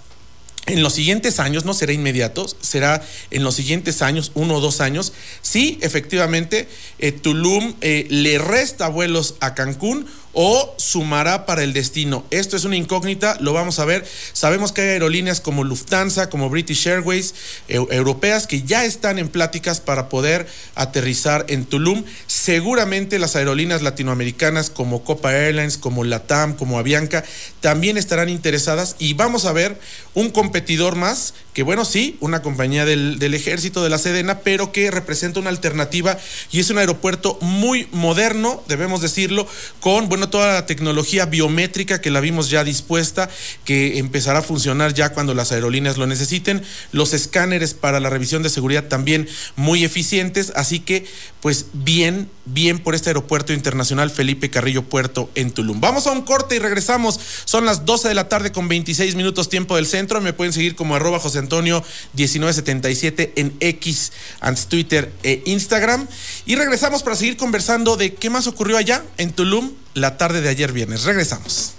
[0.65, 4.81] en los siguientes años, no será inmediato, será en los siguientes años, uno o dos
[4.81, 6.67] años, si efectivamente
[6.99, 12.23] eh, Tulum eh, le resta vuelos a Cancún o sumará para el destino.
[12.29, 14.05] Esto es una incógnita, lo vamos a ver.
[14.33, 17.33] Sabemos que hay aerolíneas como Lufthansa, como British Airways,
[17.67, 22.03] eu- europeas, que ya están en pláticas para poder aterrizar en Tulum.
[22.27, 27.23] Seguramente las aerolíneas latinoamericanas como Copa Airlines, como Latam, como Avianca,
[27.59, 29.79] también estarán interesadas y vamos a ver
[30.13, 34.71] un competidor más, que bueno, sí, una compañía del, del ejército de la Sedena, pero
[34.71, 36.17] que representa una alternativa
[36.51, 39.47] y es un aeropuerto muy moderno, debemos decirlo,
[39.79, 43.29] con, bueno, toda la tecnología biométrica que la vimos ya dispuesta,
[43.63, 48.43] que empezará a funcionar ya cuando las aerolíneas lo necesiten, los escáneres para la revisión
[48.43, 51.05] de seguridad también muy eficientes, así que
[51.41, 55.79] pues bien, bien por este aeropuerto internacional Felipe Carrillo Puerto en Tulum.
[55.79, 59.49] Vamos a un corte y regresamos, son las 12 de la tarde con 26 minutos
[59.49, 61.83] tiempo del centro, me pueden seguir como arroba José Antonio
[62.13, 66.07] 1977 en X, antes Twitter e Instagram
[66.45, 70.49] y regresamos para seguir conversando de qué más ocurrió allá en Tulum la tarde de
[70.49, 71.03] ayer viernes.
[71.03, 71.73] Regresamos.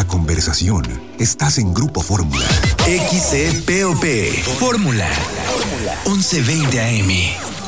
[0.00, 0.82] La conversación.
[1.18, 2.46] Estás en Grupo Fórmula.
[2.86, 4.04] XCPOP.
[4.58, 5.06] Fórmula.
[6.06, 7.59] 1120 AM.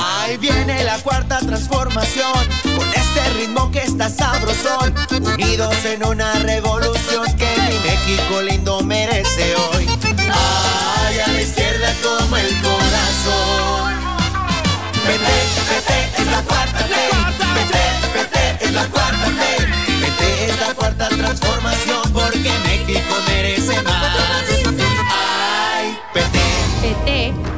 [0.00, 2.32] Ahí viene la cuarta transformación,
[2.76, 9.56] con este ritmo que está sabrosón, unidos en una revolución que mi México lindo merece
[9.56, 9.86] hoy.
[10.32, 13.98] Ay, a la izquierda como el corazón.
[15.04, 15.28] PT,
[15.68, 17.10] PT es la cuarta ley.
[17.54, 17.78] PT,
[18.14, 19.66] PT es la cuarta ley.
[20.00, 24.44] PT es la cuarta transformación porque México merece más.
[25.10, 26.38] Ay, PT.
[26.82, 27.57] PT es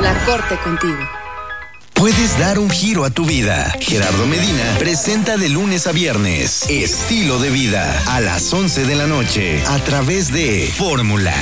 [0.00, 0.98] La Corte contigo.
[1.94, 3.72] Puedes dar un giro a tu vida.
[3.80, 9.06] Gerardo Medina presenta de lunes a viernes Estilo de Vida a las 11 de la
[9.06, 11.34] noche a través de Fórmula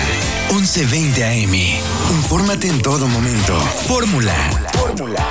[0.50, 1.54] 1120 AM.
[2.10, 3.58] Infórmate en todo momento.
[3.86, 4.34] Fórmula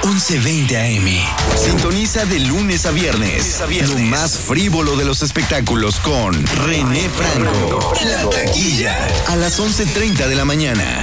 [0.04, 1.58] 1120 AM.
[1.58, 3.62] Sintoniza de lunes a viernes.
[3.88, 6.34] Lo más frívolo de los espectáculos con
[6.66, 7.94] René Franco.
[8.06, 11.02] La taquilla a las 11.30 de la mañana.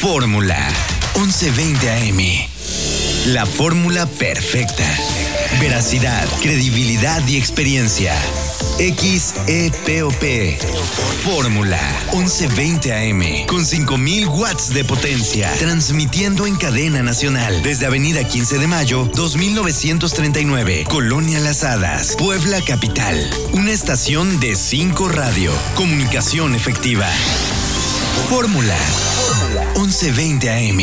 [0.00, 0.72] Fórmula
[1.14, 3.32] 1120 AM.
[3.32, 4.84] La fórmula perfecta.
[5.60, 8.14] Veracidad, credibilidad y experiencia.
[8.78, 10.22] XEPOP.
[11.24, 11.80] Fórmula
[12.12, 18.66] 1120 AM con 5000 watts de potencia, transmitiendo en cadena nacional desde Avenida 15 de
[18.68, 23.16] Mayo, 2939, Colonia Las Hadas, Puebla Capital.
[23.52, 27.08] Una estación de 5 radio, comunicación efectiva.
[28.26, 28.76] Fórmula
[29.76, 30.80] 1120 AM.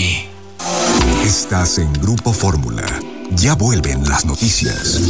[1.26, 2.86] Estás en Grupo Fórmula.
[3.32, 5.02] Ya vuelven las noticias.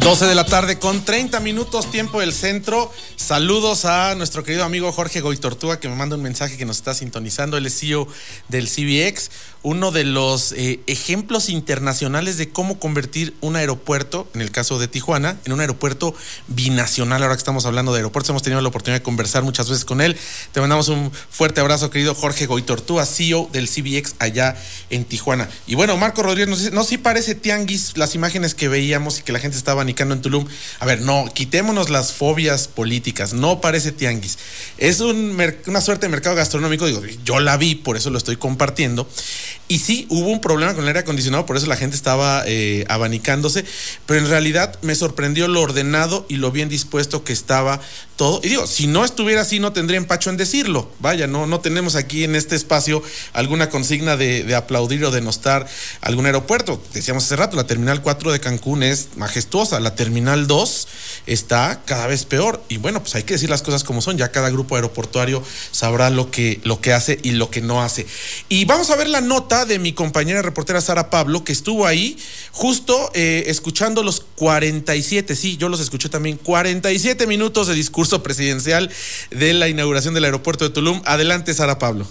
[0.00, 2.90] 12 de la tarde con 30 minutos tiempo del centro.
[3.16, 6.94] Saludos a nuestro querido amigo Jorge Goitortúa que me manda un mensaje que nos está
[6.94, 7.58] sintonizando.
[7.58, 8.08] Él es CEO
[8.48, 9.30] del CBX,
[9.62, 14.88] uno de los eh, ejemplos internacionales de cómo convertir un aeropuerto, en el caso de
[14.88, 16.14] Tijuana, en un aeropuerto
[16.48, 17.22] binacional.
[17.22, 20.00] Ahora que estamos hablando de aeropuertos, hemos tenido la oportunidad de conversar muchas veces con
[20.00, 20.16] él.
[20.52, 24.56] Te mandamos un fuerte abrazo, querido Jorge Goitortúa, CEO del CBX allá
[24.88, 25.50] en Tijuana.
[25.66, 29.22] Y bueno, Marco Rodríguez nos dice, no, sí parece tianguis las imágenes que veíamos y
[29.22, 30.46] que la gente estaba en Tulum.
[30.78, 34.38] A ver, no, quitémonos las fobias políticas, no parece tianguis.
[34.78, 38.36] Es un una suerte de mercado gastronómico, digo, yo la vi, por eso lo estoy
[38.36, 39.08] compartiendo.
[39.68, 42.84] Y sí, hubo un problema con el aire acondicionado, por eso la gente estaba eh,
[42.88, 43.64] abanicándose,
[44.06, 47.80] pero en realidad me sorprendió lo ordenado y lo bien dispuesto que estaba
[48.16, 48.40] todo.
[48.42, 50.90] Y digo, si no estuviera así, no tendría empacho en decirlo.
[50.98, 55.66] Vaya, no, no tenemos aquí en este espacio alguna consigna de aplaudir o denostar
[56.00, 56.82] algún aeropuerto.
[56.92, 60.88] Decíamos hace rato, la Terminal 4 de Cancún es majestuosa, la Terminal 2
[61.26, 62.62] está cada vez peor.
[62.68, 64.16] Y bueno, pues hay que decir las cosas como son.
[64.16, 68.06] Ya cada grupo aeroportuario sabrá lo que, lo que hace y lo que no hace.
[68.48, 72.16] Y vamos a ver la nota de mi compañera reportera Sara Pablo, que estuvo ahí
[72.52, 78.90] justo eh, escuchando los 47, sí, yo los escuché también, 47 minutos de discurso presidencial
[79.30, 81.02] de la inauguración del aeropuerto de Tulum.
[81.04, 82.06] Adelante, Sara Pablo.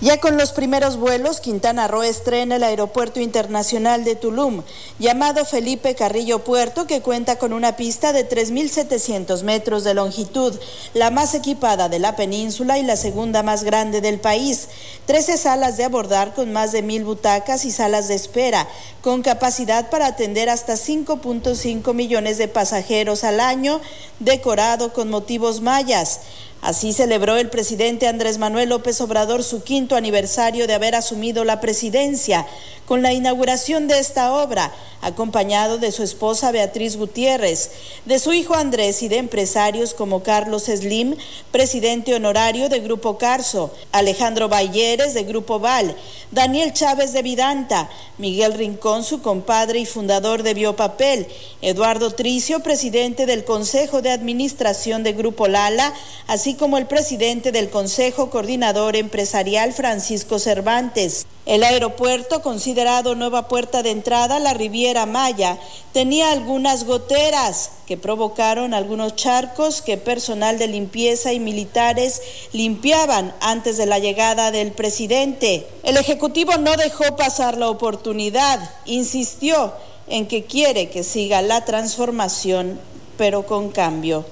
[0.00, 4.62] Ya con los primeros vuelos, Quintana Roo estrena el Aeropuerto Internacional de Tulum,
[4.98, 10.52] llamado Felipe Carrillo Puerto, que cuenta con una pista de 3.700 metros de longitud,
[10.94, 14.68] la más equipada de la península y la segunda más grande del país.
[15.06, 18.68] Trece salas de abordar con más de mil butacas y salas de espera,
[19.00, 23.80] con capacidad para atender hasta 5.5 millones de pasajeros al año,
[24.18, 26.20] decorado con motivos mayas.
[26.64, 31.60] Así celebró el presidente Andrés Manuel López Obrador su quinto aniversario de haber asumido la
[31.60, 32.46] presidencia
[32.86, 37.70] con la inauguración de esta obra, acompañado de su esposa Beatriz Gutiérrez,
[38.04, 41.16] de su hijo Andrés y de empresarios como Carlos Slim,
[41.50, 45.94] presidente honorario de Grupo Carso, Alejandro Balleres de Grupo Val,
[46.30, 51.26] Daniel Chávez de Vidanta, Miguel Rincón, su compadre y fundador de Biopapel,
[51.62, 55.92] Eduardo Tricio, presidente del Consejo de Administración de Grupo Lala,
[56.26, 61.26] así como el presidente del Consejo Coordinador Empresarial Francisco Cervantes.
[61.46, 65.58] El aeropuerto, considerado nueva puerta de entrada a la Riviera Maya,
[65.92, 73.76] tenía algunas goteras que provocaron algunos charcos que personal de limpieza y militares limpiaban antes
[73.76, 75.66] de la llegada del presidente.
[75.82, 79.72] El Ejecutivo no dejó pasar la oportunidad, insistió
[80.08, 82.80] en que quiere que siga la transformación,
[83.16, 84.24] pero con cambio.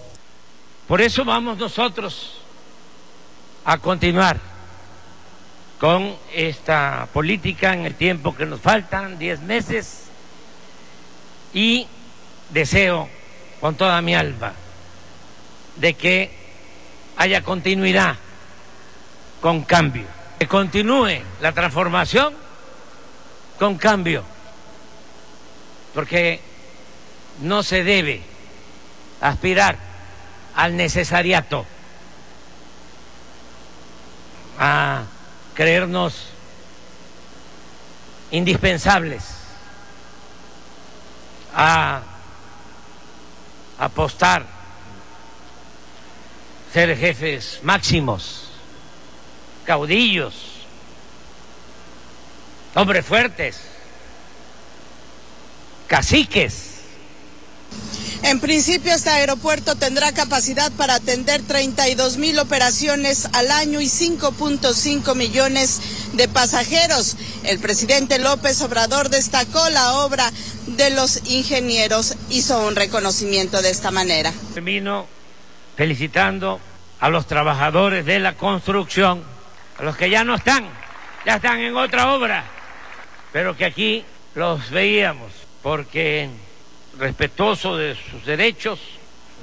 [0.93, 2.33] Por eso vamos nosotros
[3.65, 4.39] a continuar
[5.81, 10.03] con esta política en el tiempo que nos faltan, 10 meses,
[11.55, 11.87] y
[12.51, 13.09] deseo
[13.59, 14.53] con toda mi alma
[15.77, 16.31] de que
[17.17, 18.17] haya continuidad
[19.41, 20.05] con cambio,
[20.39, 22.35] que continúe la transformación
[23.59, 24.25] con cambio,
[25.95, 26.39] porque
[27.41, 28.21] no se debe
[29.23, 29.92] aspirar
[30.55, 31.67] al necesariato,
[34.59, 35.05] a
[35.55, 36.27] creernos
[38.31, 39.25] indispensables.
[41.55, 42.01] A
[43.79, 44.47] apostar,
[46.73, 48.49] ser jefes máximos,
[49.67, 50.35] caudillos,
[52.75, 53.61] hombres fuertes,
[55.89, 56.73] caciques
[58.23, 65.15] en principio, este aeropuerto tendrá capacidad para atender 32 mil operaciones al año y 5.5
[65.17, 65.81] millones
[66.13, 67.17] de pasajeros.
[67.45, 70.31] El presidente López Obrador destacó la obra
[70.67, 74.33] de los ingenieros, hizo un reconocimiento de esta manera.
[74.55, 75.07] Termino
[75.77, 76.61] felicitando
[77.01, 79.25] a los trabajadores de la construcción,
[79.79, 80.69] a los que ya no están,
[81.27, 82.45] ya están en otra obra,
[83.33, 84.05] pero que aquí
[84.35, 86.31] los veíamos, porque
[86.99, 88.79] respetuoso de sus derechos.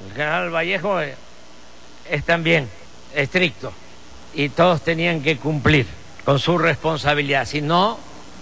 [0.08, 1.16] El general Vallejo es,
[2.26, 2.70] también
[3.14, 3.72] estricto
[4.34, 5.86] y todos tenían que cumplir
[6.26, 7.46] con su responsabilidad.
[7.46, 8.00] Si no,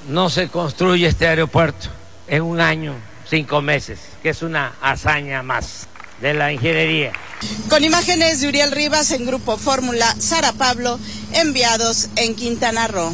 [0.09, 1.89] no se construye este aeropuerto
[2.27, 2.95] en un año,
[3.29, 5.87] cinco meses, que es una hazaña más
[6.21, 7.13] de la ingeniería.
[7.69, 10.99] Con imágenes de Uriel Rivas en Grupo Fórmula, Sara Pablo,
[11.33, 13.13] enviados en Quintana Roo.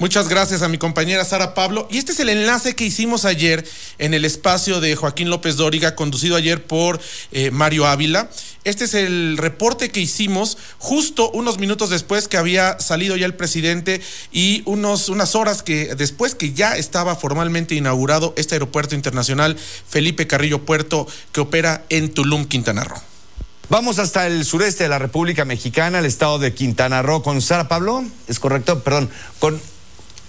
[0.00, 1.86] Muchas gracias a mi compañera Sara Pablo.
[1.90, 5.94] Y este es el enlace que hicimos ayer en el espacio de Joaquín López Dóriga,
[5.94, 6.98] conducido ayer por
[7.32, 8.30] eh, Mario Ávila.
[8.64, 13.34] Este es el reporte que hicimos justo unos minutos después que había salido ya el
[13.34, 14.00] presidente
[14.32, 20.26] y unos, unas horas que después que ya estaba formalmente inaugurado este aeropuerto internacional Felipe
[20.26, 23.02] Carrillo Puerto que opera en Tulum, Quintana Roo.
[23.68, 27.68] Vamos hasta el sureste de la República Mexicana, el estado de Quintana Roo, con Sara
[27.68, 29.60] Pablo, es correcto, perdón, con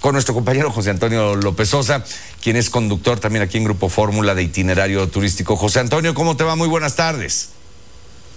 [0.02, 2.04] con nuestro compañero José Antonio López Sosa,
[2.42, 5.56] quien es conductor también aquí en Grupo Fórmula de Itinerario Turístico.
[5.56, 6.56] José Antonio, ¿cómo te va?
[6.56, 7.52] Muy buenas tardes.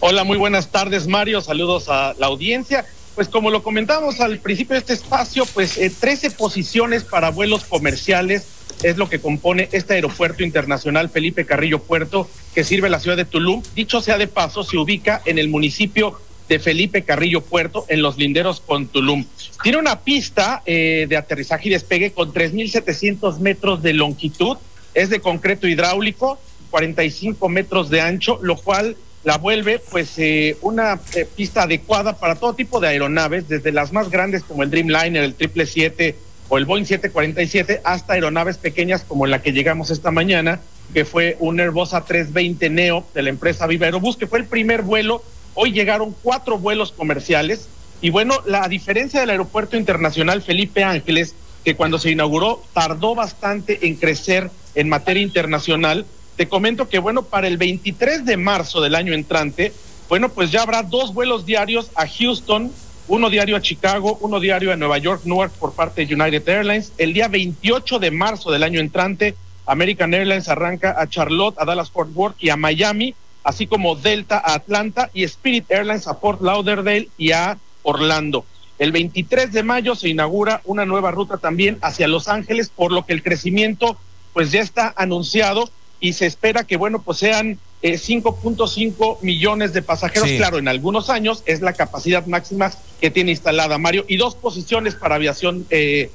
[0.00, 1.40] Hola, muy buenas tardes, Mario.
[1.40, 2.84] Saludos a la audiencia.
[3.14, 7.64] Pues como lo comentamos al principio de este espacio, pues 13 eh, posiciones para vuelos
[7.64, 8.44] comerciales
[8.82, 13.24] es lo que compone este aeropuerto internacional Felipe Carrillo Puerto que sirve la ciudad de
[13.24, 13.62] Tulum.
[13.74, 18.16] Dicho sea de paso, se ubica en el municipio de Felipe Carrillo Puerto en los
[18.16, 19.24] linderos con Tulum.
[19.62, 24.58] Tiene una pista eh, de aterrizaje y despegue con 3.700 metros de longitud,
[24.92, 26.38] es de concreto hidráulico,
[26.70, 32.34] 45 metros de ancho, lo cual la vuelve pues eh, una eh, pista adecuada para
[32.34, 36.16] todo tipo de aeronaves, desde las más grandes como el Dreamliner, el 777
[36.50, 40.60] o el Boeing 747, hasta aeronaves pequeñas como la que llegamos esta mañana,
[40.92, 44.82] que fue un Airbus A320 Neo de la empresa Viva Aerobús, que fue el primer
[44.82, 45.22] vuelo
[45.54, 47.68] Hoy llegaron cuatro vuelos comerciales
[48.00, 51.34] y bueno, la diferencia del aeropuerto internacional Felipe Ángeles,
[51.64, 56.04] que cuando se inauguró tardó bastante en crecer en materia internacional,
[56.36, 59.72] te comento que bueno, para el 23 de marzo del año entrante,
[60.08, 62.72] bueno, pues ya habrá dos vuelos diarios a Houston,
[63.06, 66.92] uno diario a Chicago, uno diario a Nueva York, Newark por parte de United Airlines.
[66.98, 69.36] El día 28 de marzo del año entrante,
[69.66, 73.14] American Airlines arranca a Charlotte, a Dallas Fort Worth y a Miami
[73.44, 78.44] así como Delta a Atlanta y Spirit Airlines a Port Lauderdale y a Orlando.
[78.78, 83.06] El 23 de mayo se inaugura una nueva ruta también hacia Los Ángeles, por lo
[83.06, 83.96] que el crecimiento
[84.32, 85.70] pues ya está anunciado
[86.00, 90.28] y se espera que bueno pues sean 5.5 eh, millones de pasajeros.
[90.30, 94.94] Claro, en algunos años es la capacidad máxima que tiene instalada Mario y dos posiciones
[94.94, 96.10] para aviación eh,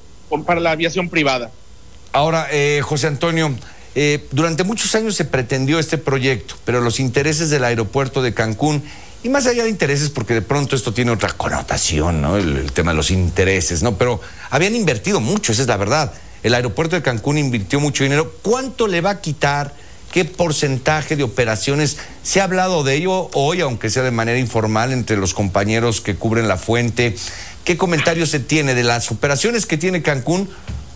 [0.46, 1.52] para la aviación privada.
[2.12, 3.56] Ahora, eh, José Antonio,
[3.96, 8.84] eh, durante muchos años se pretendió este proyecto, pero los intereses del aeropuerto de Cancún,
[9.24, 12.38] y más allá de intereses, porque de pronto esto tiene otra connotación, ¿no?
[12.38, 13.98] El, tema de los intereses, ¿no?
[13.98, 16.14] Pero habían invertido mucho, esa es la verdad.
[16.42, 18.32] El aeropuerto de Cancún invirtió mucho dinero.
[18.42, 19.74] ¿Cuánto le va a quitar?
[20.14, 21.98] ¿Qué porcentaje de operaciones?
[22.24, 26.16] ¿Se ha hablado de ello hoy, aunque sea de manera informal, entre los compañeros que
[26.16, 27.18] cubren la fuente?
[27.66, 30.50] ¿Qué comentario se tiene de las operaciones que tiene Cancún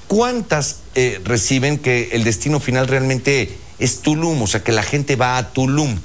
[0.07, 4.41] ¿cuántas eh, reciben que el destino final realmente es Tulum?
[4.41, 5.97] O sea, que la gente va a Tulum.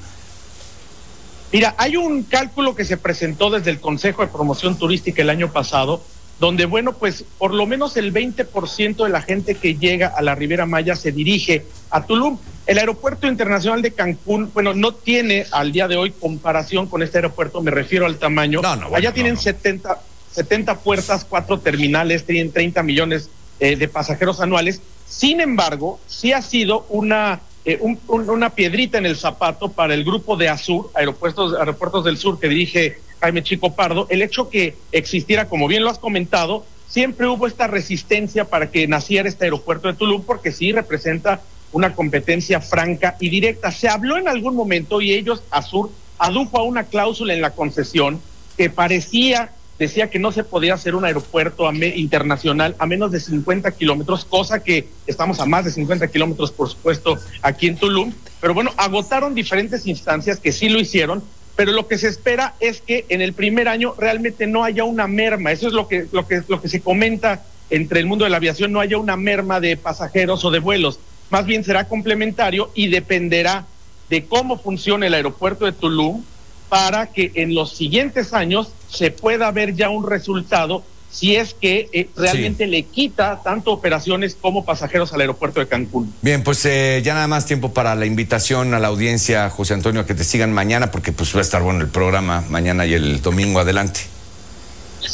[1.51, 5.51] Mira, hay un cálculo que se presentó desde el Consejo de Promoción Turística el año
[5.51, 6.03] pasado,
[6.39, 10.35] donde, bueno, pues por lo menos el 20% de la gente que llega a la
[10.35, 12.37] Riviera Maya se dirige a Tulum.
[12.67, 17.17] El aeropuerto internacional de Cancún, bueno, no tiene al día de hoy comparación con este
[17.17, 18.61] aeropuerto, me refiero al tamaño.
[18.61, 19.99] No, no, Allá tienen 70,
[20.31, 23.29] 70 puertas, cuatro terminales, tienen 30 millones
[23.59, 24.81] eh, de pasajeros anuales.
[25.07, 30.37] Sin embargo, sí ha sido una, eh, una piedrita en el zapato para el grupo
[30.37, 35.49] de Azur, Aeropuertos, Aeropuertos del Sur, que dirige Jaime Chico Pardo, el hecho que existiera,
[35.49, 39.93] como bien lo has comentado, siempre hubo esta resistencia para que naciera este aeropuerto de
[39.93, 41.41] Tulum, porque sí representa
[41.71, 43.71] una competencia franca y directa.
[43.71, 48.21] Se habló en algún momento y ellos, Azur, adujo a una cláusula en la concesión
[48.57, 53.71] que parecía decía que no se podía hacer un aeropuerto internacional a menos de 50
[53.71, 58.11] kilómetros, cosa que estamos a más de 50 kilómetros, por supuesto, aquí en Tulum.
[58.41, 61.23] Pero bueno, agotaron diferentes instancias que sí lo hicieron,
[61.55, 65.07] pero lo que se espera es que en el primer año realmente no haya una
[65.07, 65.53] merma.
[65.53, 68.37] Eso es lo que, lo que, lo que se comenta entre el mundo de la
[68.37, 70.99] aviación, no haya una merma de pasajeros o de vuelos.
[71.29, 73.65] Más bien será complementario y dependerá
[74.09, 76.23] de cómo funcione el aeropuerto de Tulum
[76.69, 81.89] para que en los siguientes años se pueda ver ya un resultado si es que
[81.91, 86.13] eh, realmente le quita tanto operaciones como pasajeros al aeropuerto de Cancún.
[86.21, 90.01] Bien, pues eh, ya nada más tiempo para la invitación a la audiencia, José Antonio,
[90.01, 92.93] a que te sigan mañana, porque pues va a estar bueno el programa mañana y
[92.93, 94.01] el domingo adelante.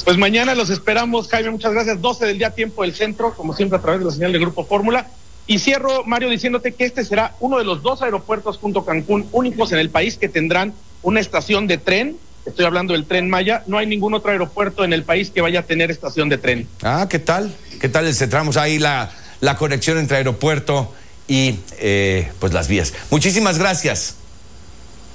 [0.04, 2.02] Pues mañana los esperamos, Jaime, muchas gracias.
[2.02, 4.66] 12 del día tiempo del centro, como siempre a través de la señal del Grupo
[4.66, 5.08] Fórmula.
[5.48, 9.28] Y cierro, Mario, diciéndote que este será uno de los dos aeropuertos junto a Cancún
[9.32, 10.74] únicos en el país que tendrán
[11.06, 14.94] una estación de tren estoy hablando del tren Maya, no hay ningún otro aeropuerto en
[14.94, 16.68] el país que vaya a tener estación de tren.
[16.84, 17.54] Ah, ¿qué tal?
[17.82, 18.52] ¿Qué tal ese tramo?
[18.56, 20.94] Ahí la, la conexión entre aeropuerto
[21.28, 22.94] y eh, pues las vías.
[23.10, 24.16] Muchísimas gracias.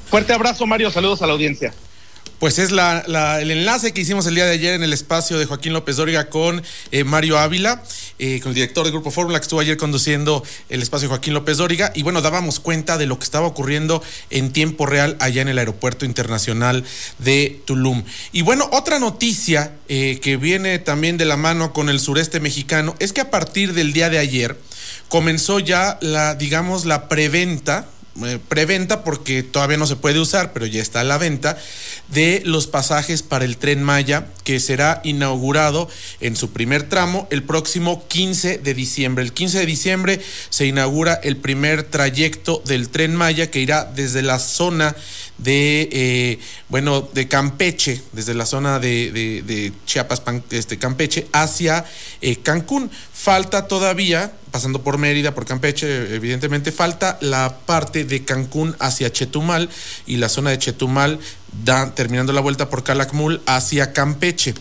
[0.08, 0.90] Fuerte abrazo, Mario.
[0.90, 1.72] Saludos a la audiencia.
[2.40, 3.02] Pues es la,
[3.42, 6.30] el enlace que hicimos el día de ayer en el espacio de Joaquín López Dóriga
[6.30, 7.82] con eh, Mario Ávila,
[8.18, 11.34] eh, con el director del Grupo Fórmula que estuvo ayer conduciendo el espacio de Joaquín
[11.34, 11.92] López Dóriga.
[11.94, 15.58] Y bueno, dábamos cuenta de lo que estaba ocurriendo en tiempo real allá en el
[15.58, 16.82] Aeropuerto Internacional
[17.18, 18.04] de Tulum.
[18.32, 22.96] Y bueno, otra noticia eh, que viene también de la mano con el sureste mexicano
[23.00, 24.56] es que a partir del día de ayer
[25.10, 27.86] comenzó ya la, digamos, la preventa
[28.24, 31.56] eh, preventa porque todavía no se puede usar, pero ya está a la venta
[32.08, 35.88] de los pasajes para el tren Maya que será inaugurado
[36.20, 39.22] en su primer tramo el próximo 15 de diciembre.
[39.22, 44.22] El 15 de diciembre se inaugura el primer trayecto del tren Maya que irá desde
[44.22, 44.96] la zona
[45.38, 46.38] de eh,
[46.68, 51.84] bueno de Campeche, desde la zona de, Chiapas, este, Campeche, hacia
[52.20, 52.90] eh, Cancún.
[53.22, 59.68] Falta todavía, pasando por Mérida, por Campeche, evidentemente, falta la parte de Cancún hacia Chetumal
[60.06, 61.20] y la zona de Chetumal,
[61.62, 64.54] da- terminando la vuelta por Calakmul hacia Campeche.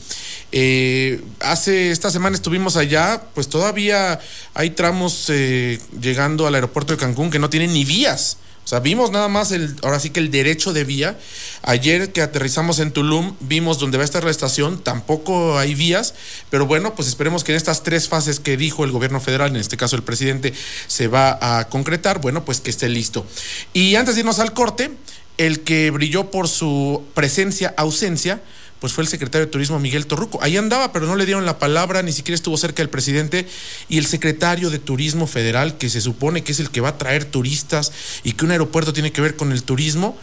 [0.51, 4.20] Eh, hace esta semana estuvimos allá, pues todavía
[4.53, 8.39] hay tramos eh, llegando al aeropuerto de Cancún que no tienen ni vías.
[8.70, 11.17] Sea, vimos nada más el, ahora sí que el derecho de vía.
[11.63, 16.13] Ayer que aterrizamos en Tulum, vimos donde va a estar la estación, tampoco hay vías,
[16.51, 19.55] pero bueno, pues esperemos que en estas tres fases que dijo el gobierno federal, en
[19.55, 20.53] este caso el presidente,
[20.86, 23.26] se va a concretar, bueno, pues que esté listo.
[23.74, 24.91] Y antes de irnos al corte,
[25.39, 28.39] el que brilló por su presencia, ausencia,
[28.80, 30.39] pues fue el secretario de Turismo Miguel Torruco.
[30.41, 33.47] Ahí andaba, pero no le dieron la palabra, ni siquiera estuvo cerca del presidente.
[33.89, 36.97] Y el secretario de Turismo Federal, que se supone que es el que va a
[36.97, 37.91] traer turistas
[38.23, 40.17] y que un aeropuerto tiene que ver con el turismo,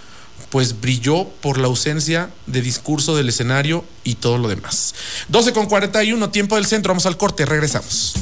[0.50, 4.94] pues brilló por la ausencia de discurso del escenario y todo lo demás.
[5.28, 8.14] 12 con 41, tiempo del centro, vamos al corte, regresamos.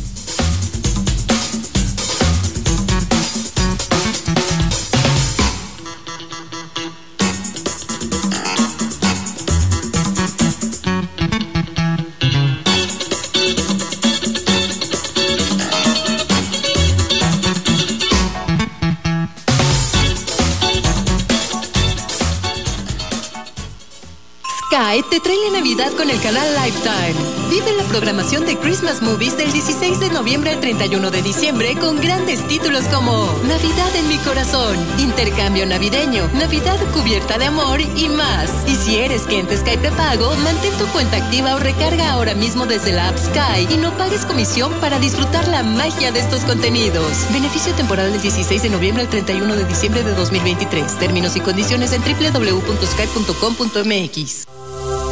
[25.11, 27.15] Te trae la Navidad con el canal Lifetime.
[27.51, 32.01] Vive la programación de Christmas Movies del 16 de noviembre al 31 de diciembre con
[32.01, 38.51] grandes títulos como Navidad en mi corazón, Intercambio navideño, Navidad cubierta de amor y más.
[38.67, 42.93] Y si eres cliente Sky prepago, mantén tu cuenta activa o recarga ahora mismo desde
[42.93, 47.27] la app Sky y no pagues comisión para disfrutar la magia de estos contenidos.
[47.33, 50.99] Beneficio temporal del 16 de noviembre al 31 de diciembre de 2023.
[50.99, 54.54] Términos y condiciones en www.sky.com.mx.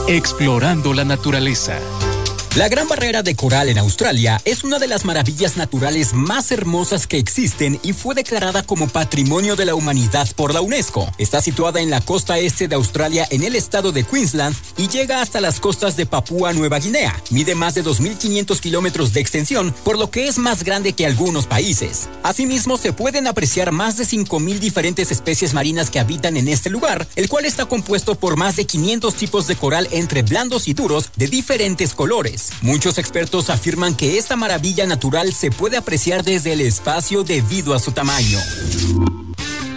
[0.09, 1.79] Explorando la naturaleza.
[2.55, 7.07] La Gran Barrera de Coral en Australia es una de las maravillas naturales más hermosas
[7.07, 11.11] que existen y fue declarada como Patrimonio de la Humanidad por la UNESCO.
[11.17, 15.23] Está situada en la costa este de Australia en el estado de Queensland y llega
[15.23, 17.19] hasta las costas de Papúa Nueva Guinea.
[17.31, 21.47] Mide más de 2.500 kilómetros de extensión, por lo que es más grande que algunos
[21.47, 22.11] países.
[22.23, 27.09] Asimismo, se pueden apreciar más de 5.000 diferentes especies marinas que habitan en este lugar,
[27.17, 31.09] el cual está compuesto por más de 500 tipos de coral entre blandos y duros
[31.17, 32.41] de diferentes colores.
[32.62, 37.78] Muchos expertos afirman que esta maravilla natural se puede apreciar desde el espacio debido a
[37.78, 38.38] su tamaño.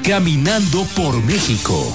[0.04, 1.92] Caminando por México.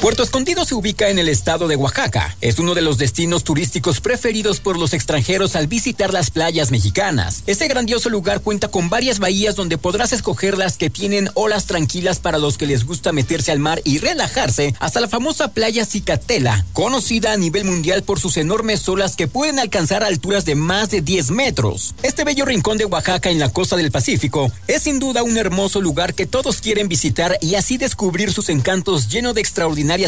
[0.00, 2.34] Puerto Escondido se ubica en el estado de Oaxaca.
[2.40, 7.42] Es uno de los destinos turísticos preferidos por los extranjeros al visitar las playas mexicanas.
[7.46, 12.18] Este grandioso lugar cuenta con varias bahías donde podrás escoger las que tienen olas tranquilas
[12.18, 16.64] para los que les gusta meterse al mar y relajarse, hasta la famosa playa Cicatela,
[16.72, 21.02] conocida a nivel mundial por sus enormes olas que pueden alcanzar alturas de más de
[21.02, 21.94] 10 metros.
[22.02, 25.82] Este bello rincón de Oaxaca en la costa del Pacífico es sin duda un hermoso
[25.82, 29.42] lugar que todos quieren visitar y así descubrir sus encantos lleno de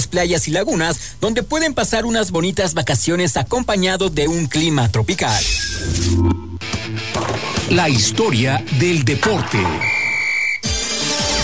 [0.06, 5.42] playas y lagunas donde pueden pasar unas bonitas vacaciones acompañado de un clima tropical.
[7.70, 9.58] La historia del deporte.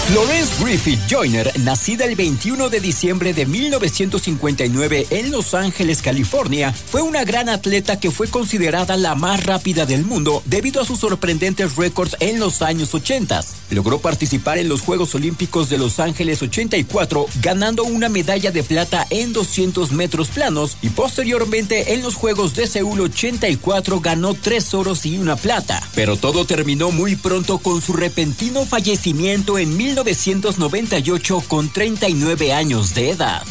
[0.09, 7.03] Florence Griffith Joyner, nacida el 21 de diciembre de 1959 en Los Ángeles, California, fue
[7.03, 11.77] una gran atleta que fue considerada la más rápida del mundo debido a sus sorprendentes
[11.77, 13.45] récords en los años 80.
[13.69, 19.07] Logró participar en los Juegos Olímpicos de Los Ángeles 84, ganando una medalla de plata
[19.11, 25.05] en 200 metros planos y posteriormente en los Juegos de Seúl 84 ganó tres oros
[25.05, 25.87] y una plata.
[25.95, 33.11] Pero todo terminó muy pronto con su repentino fallecimiento en 1998 con 39 años de
[33.11, 33.43] edad.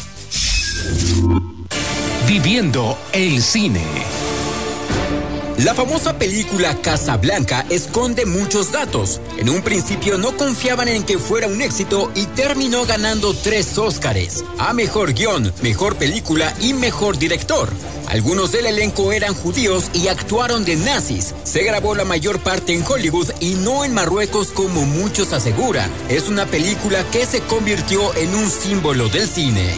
[2.26, 4.17] Viviendo el cine.
[5.58, 9.20] La famosa película Casablanca esconde muchos datos.
[9.38, 14.44] En un principio no confiaban en que fuera un éxito y terminó ganando tres Óscares,
[14.58, 17.72] a Mejor Guión, Mejor Película y Mejor Director.
[18.06, 21.34] Algunos del elenco eran judíos y actuaron de nazis.
[21.42, 25.90] Se grabó la mayor parte en Hollywood y no en Marruecos como muchos aseguran.
[26.08, 29.74] Es una película que se convirtió en un símbolo del cine.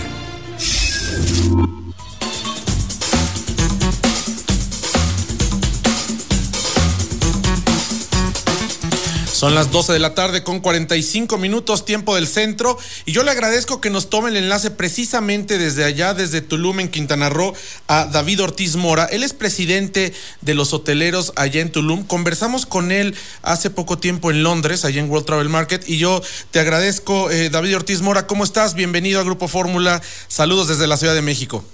[9.41, 12.77] Son las 12 de la tarde con 45 minutos tiempo del centro
[13.07, 16.91] y yo le agradezco que nos tome el enlace precisamente desde allá, desde Tulum en
[16.91, 17.55] Quintana Roo,
[17.87, 19.07] a David Ortiz Mora.
[19.07, 20.13] Él es presidente
[20.43, 22.05] de los hoteleros allá en Tulum.
[22.05, 26.21] Conversamos con él hace poco tiempo en Londres, allá en World Travel Market y yo
[26.51, 28.75] te agradezco, eh, David Ortiz Mora, ¿cómo estás?
[28.75, 30.03] Bienvenido a Grupo Fórmula.
[30.29, 31.65] Saludos desde la Ciudad de México.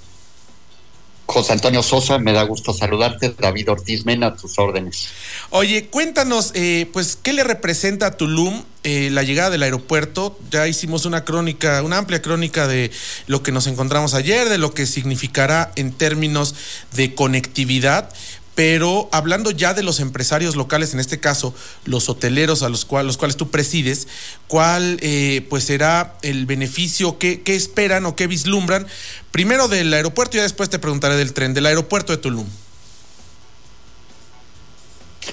[1.26, 3.34] José Antonio Sosa, me da gusto saludarte.
[3.36, 5.08] David Ortiz Mena, a tus órdenes.
[5.50, 10.38] Oye, cuéntanos, eh, pues, ¿qué le representa a Tulum eh, la llegada del aeropuerto?
[10.50, 12.90] Ya hicimos una crónica, una amplia crónica de
[13.26, 16.54] lo que nos encontramos ayer, de lo que significará en términos
[16.92, 18.08] de conectividad.
[18.56, 21.54] Pero hablando ya de los empresarios locales, en este caso
[21.84, 24.08] los hoteleros a los, cuales, los cuales tú presides,
[24.48, 27.18] ¿cuál eh, pues será el beneficio?
[27.18, 28.86] ¿Qué, ¿Qué esperan o qué vislumbran?
[29.30, 32.46] Primero del aeropuerto y después te preguntaré del tren, del aeropuerto de Tulum.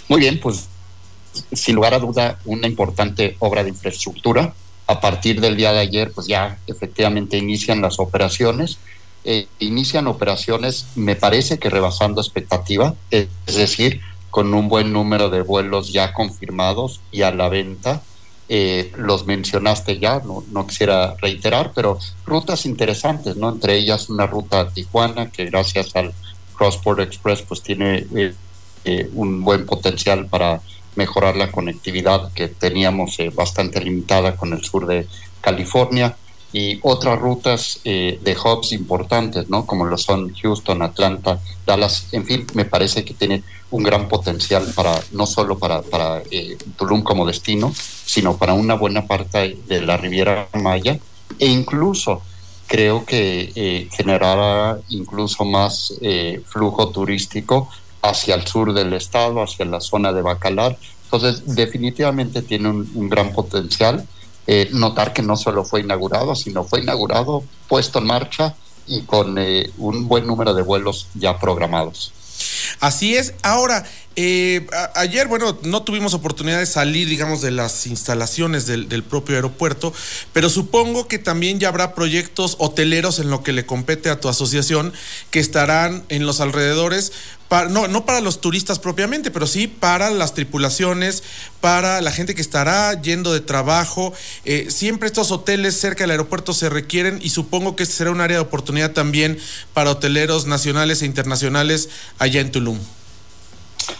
[0.10, 0.68] Muy bien, pues
[1.54, 4.54] sin lugar a duda una importante obra de infraestructura.
[4.86, 8.80] A partir del día de ayer, pues ya efectivamente inician las operaciones
[9.26, 15.42] eh, inician operaciones, me parece que rebasando expectativa, es decir, con un buen número de
[15.42, 18.02] vuelos ya confirmados y a la venta.
[18.50, 23.50] Eh, los mencionaste ya, no, quisiera reiterar, pero rutas interesantes, ¿no?
[23.50, 26.14] Entre ellas una ruta a Tijuana, que gracias al
[26.58, 28.06] Cross Border Express, pues tiene
[28.84, 30.62] eh, un buen potencial para
[30.96, 35.08] mejorar la conectividad que teníamos bastante limitada con el sur de
[35.40, 36.18] California
[36.54, 39.66] y otras rutas eh, de hubs importantes, ¿no?
[39.66, 44.72] Como lo son Houston, Atlanta, Dallas, en fin, me parece que tiene un gran potencial
[44.76, 47.74] para no solo para, para eh, Tulum como destino,
[48.06, 51.00] sino para una buena parte de la Riviera Maya
[51.40, 52.22] e incluso
[52.68, 55.94] creo que eh, generará incluso más
[56.46, 57.68] flujo turístico
[58.04, 60.78] hacia el sur del estado, hacia la zona de Bacalar.
[61.06, 64.08] Entonces, definitivamente tiene un gran potencial
[64.48, 68.56] eh, notar que no solo fue inaugurado, sino fue inaugurado, puesto en marcha
[68.88, 72.12] y con eh, un buen número de vuelos ya programados.
[72.80, 73.34] Así es.
[73.42, 73.86] Ahora,
[74.16, 79.94] eh, ayer, bueno, no tuvimos oportunidad de salir, digamos, de las instalaciones del, propio aeropuerto,
[80.34, 84.30] pero supongo que también ya habrá proyectos hoteleros en lo que le compete a tu
[84.30, 84.94] asociación
[85.32, 87.12] que estarán en los alrededores
[87.70, 91.24] no, no para los turistas propiamente, pero sí para las tripulaciones,
[91.62, 94.14] para la gente que estará yendo de trabajo.
[94.44, 98.22] Eh, siempre estos hoteles cerca del aeropuerto se requieren y supongo que este será un
[98.22, 99.38] área de oportunidad también
[99.74, 102.80] para hoteleros nacionales e internacionales allá en Tulum.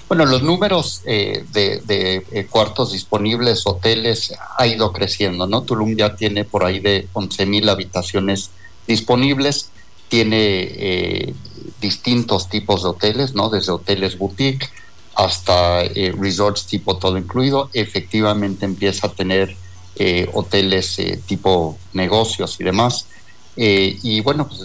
[0.08, 5.64] Bueno, los números eh, de, eh, cuartos disponibles, hoteles, ha ido creciendo, ¿no?
[5.64, 8.52] Tulum ya tiene por ahí de 11 mil habitaciones
[8.88, 9.70] disponibles,
[10.08, 11.34] tiene
[11.82, 13.50] distintos tipos de hoteles, ¿no?
[13.50, 14.70] Desde hoteles boutique
[15.16, 17.70] hasta eh, resorts tipo todo incluido.
[17.74, 19.56] Efectivamente empieza a tener
[19.96, 23.08] eh, hoteles eh, tipo negocios y demás.
[23.56, 24.62] y bueno, pues,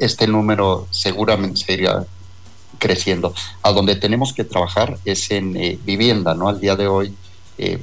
[0.00, 2.06] este número seguramente seguirá
[2.78, 3.34] creciendo.
[3.62, 6.48] A donde tenemos que trabajar es en vivienda, ¿no?
[6.48, 7.14] Al día de hoy,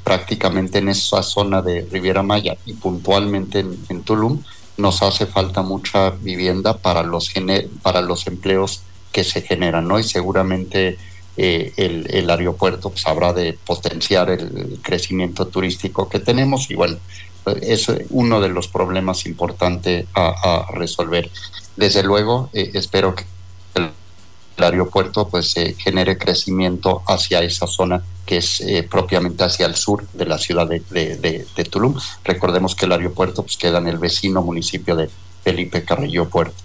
[0.04, 4.42] prácticamente en esa zona de Riviera Maya y puntualmente en Tulum,
[4.78, 7.32] nos hace falta mucha vivienda para los,
[7.82, 8.82] para los empleos
[9.12, 10.00] que se generan, ¿no?
[10.00, 10.98] Y seguramente
[11.38, 16.98] eh, el, aeropuerto pues, habrá de potenciar el, crecimiento turístico que tenemos y bueno,
[17.62, 21.30] es uno de los problemas importantes a, resolver.
[21.76, 23.24] Desde luego, eh, espero que
[24.58, 30.08] el, aeropuerto pues genere crecimiento hacia esa zona que es eh, propiamente hacia el sur
[30.14, 31.96] de la ciudad de, de, Tulum.
[32.24, 35.10] Recordemos que el aeropuerto pues, queda en el vecino municipio de
[35.44, 36.56] Felipe Carrillo Puerto.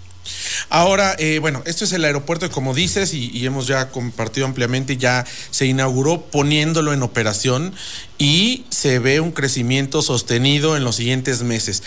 [0.69, 5.25] Ahora, eh, bueno, esto es el aeropuerto, como dices, y, hemos ya compartido ampliamente, ya
[5.49, 7.73] se inauguró poniéndolo en operación
[8.17, 11.83] y se ve un crecimiento sostenido en los siguientes meses.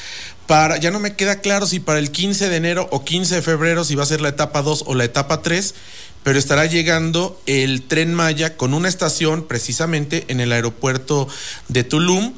[0.46, 3.42] Para, ya no me queda claro si para el 15 de enero o 15 de
[3.42, 5.74] febrero, si va a ser la etapa 2 o la etapa 3,
[6.22, 11.28] pero estará llegando el tren Maya con una estación precisamente en el aeropuerto
[11.68, 12.32] de Tulum.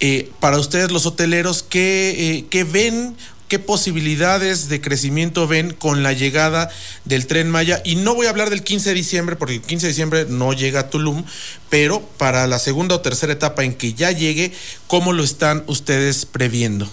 [0.00, 3.16] Eh, para ustedes los hoteleros, ¿qué, eh, ¿qué, ven
[3.52, 6.70] qué posibilidades de crecimiento ven con la llegada
[7.04, 7.82] del tren Maya.
[7.84, 10.54] Y no voy a hablar del 15 de diciembre, porque el 15 de diciembre no
[10.54, 11.22] llega a Tulum,
[11.68, 14.52] pero para la segunda o tercera etapa en que ya llegue,
[14.86, 16.88] ¿cómo lo están ustedes previendo?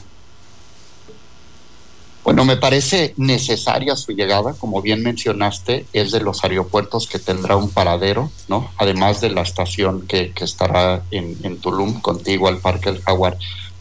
[2.25, 7.55] Bueno, me parece necesaria su llegada, como bien mencionaste, es de los aeropuertos que tendrá
[7.55, 8.69] un paradero, ¿no?
[8.75, 13.37] Además de la estación que, estará en, Tulum, contigo al Parque El Jaguar.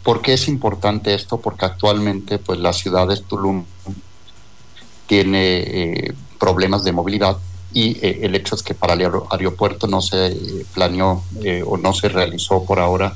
[0.09, 1.39] ¿Por qué es importante esto?
[1.39, 3.63] Porque actualmente, pues, la ciudad de Tulum
[5.05, 7.37] tiene eh, problemas de movilidad
[7.73, 11.23] y eh, el hecho es que para el aeropuerto no se eh, planeó
[11.67, 13.13] o no se realizó por ahora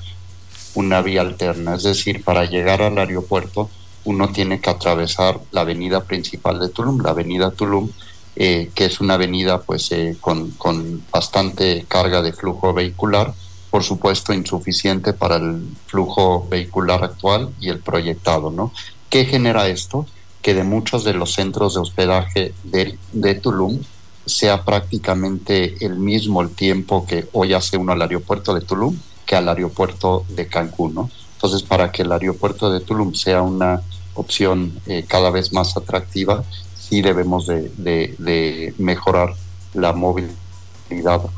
[0.75, 1.73] una vía alterna.
[1.73, 3.71] Es decir, para llegar al aeropuerto
[4.03, 7.89] uno tiene que atravesar la avenida principal de Tulum, la avenida Tulum,
[8.35, 10.53] que es una avenida pues eh, con,
[11.11, 13.33] bastante carga de flujo vehicular,
[13.74, 18.71] por supuesto insuficiente para el flujo vehicular actual y el proyectado, ¿no?
[19.09, 20.05] ¿Qué genera esto?
[20.43, 23.82] Que de muchos de los centros de hospedaje de, de Tulum
[24.28, 28.95] sea prácticamente el mismo el tiempo que hoy hace uno al aeropuerto de Tulum
[29.26, 31.09] que al aeropuerto de Cancún, ¿no?
[31.38, 33.82] Entonces, para que el aeropuerto de Tulum sea una
[34.13, 36.43] opción eh, cada vez más atractiva,
[36.78, 39.34] sí debemos de, mejorar
[39.74, 40.42] la movilidad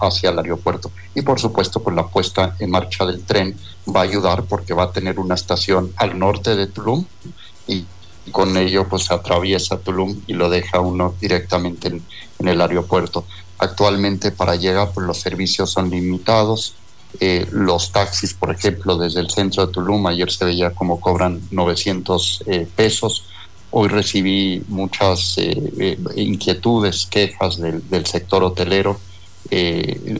[0.01, 0.91] hacia el aeropuerto.
[1.13, 3.57] Y por supuesto, pues la puesta en marcha del tren
[3.93, 7.05] va a ayudar porque va a tener una estación al norte de Tulum
[7.67, 7.85] y
[8.31, 12.03] con ello pues atraviesa Tulum y lo deja uno directamente en,
[12.39, 13.25] en el aeropuerto.
[13.57, 16.75] Actualmente para llegar pues los servicios son limitados,
[17.19, 21.41] eh, los taxis, por ejemplo, desde el centro de Tulum, ayer se veía cómo cobran
[21.51, 23.25] 900 eh, pesos.
[23.71, 28.99] Hoy recibí muchas eh, inquietudes, quejas del, sector hotelero,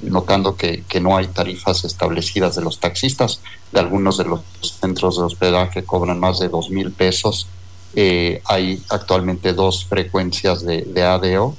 [0.03, 3.41] notando que, que, no hay tarifas establecidas de los taxistas.
[3.71, 7.47] De algunos de los centros de hospedaje cobran más de 2 mil pesos.
[7.95, 11.55] hay actualmente dos frecuencias de, de ADO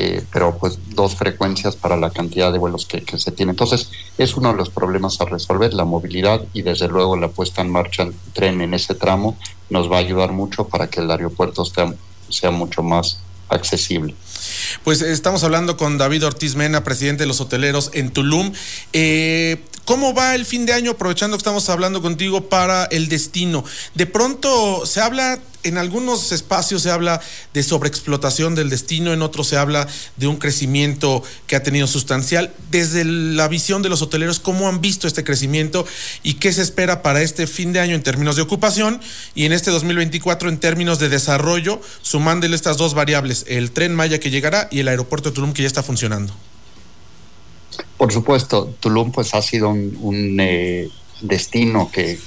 [0.00, 3.50] eh, pero pues dos frecuencias para la cantidad de vuelos que, se tiene.
[3.50, 7.62] Entonces, es uno de los problemas a resolver, la movilidad y desde luego la puesta
[7.62, 9.36] en marcha del tren en ese tramo
[9.70, 14.14] nos va a ayudar mucho para que el aeropuerto sea mucho más accesible.
[14.84, 18.52] Pues estamos hablando con David Ortiz Mena, presidente de los hoteleros en Tulum.
[18.92, 23.64] Eh, ¿Cómo va el fin de año, aprovechando que estamos hablando contigo, para el destino?
[23.94, 25.38] De pronto se habla,
[25.68, 27.20] en algunos espacios se habla
[27.54, 32.52] de sobreexplotación del destino, en otros se habla de un crecimiento que ha tenido sustancial.
[32.70, 35.86] Desde la visión de los hoteleros, ¿cómo han visto este crecimiento
[36.22, 39.00] y qué se espera para este fin de año en términos de ocupación
[39.34, 44.18] y en este 2024 en términos de desarrollo, sumándole estas dos variables, el tren Maya
[44.20, 46.34] que llegará y el aeropuerto de Tulum que ya está funcionando?
[47.96, 50.88] Por supuesto, Tulum pues ha sido un, eh,
[51.20, 52.18] destino que,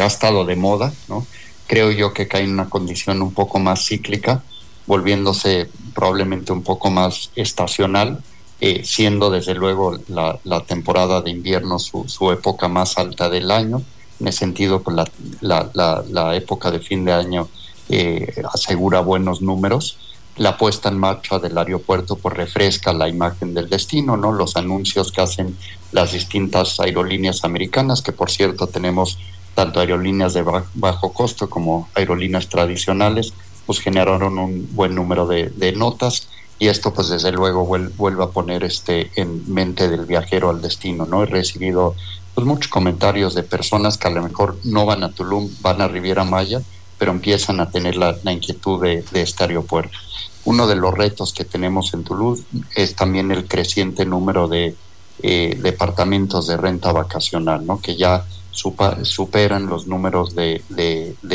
[0.00, 1.26] ha estado de moda, ¿no?
[1.66, 4.42] Creo yo que cae en una condición un poco más cíclica,
[4.86, 8.22] volviéndose probablemente un poco más estacional,
[8.60, 13.82] eh, siendo desde luego la, temporada de invierno su, época más alta del año.
[14.20, 14.96] En ese sentido, pues
[15.40, 17.48] la, la época de fin de año
[17.88, 19.98] eh, asegura buenos números
[20.36, 24.32] la puesta en marcha del aeropuerto pues refresca la imagen del destino, ¿no?
[24.32, 25.56] Los anuncios que hacen
[25.92, 29.18] las distintas aerolíneas americanas, que por cierto tenemos
[29.54, 30.44] tanto aerolíneas de
[30.74, 33.32] bajo costo como aerolíneas tradicionales,
[33.66, 36.28] pues generaron un buen número de, notas
[36.58, 41.06] y esto pues desde luego vuelve a poner este en mente del viajero al destino,
[41.06, 41.22] ¿no?
[41.22, 41.94] He recibido
[42.34, 45.88] pues muchos comentarios de personas que a lo mejor no van a Tulum, van a
[45.88, 46.62] Riviera Maya,
[46.98, 49.98] pero empiezan a tener la, inquietud de, de este aeropuerto.
[50.44, 52.44] Uno de los retos que tenemos en Toulouse
[52.74, 54.74] es también el creciente número de
[55.22, 57.80] eh, departamentos de renta vacacional, ¿no?
[57.80, 60.62] que ya superan los números de,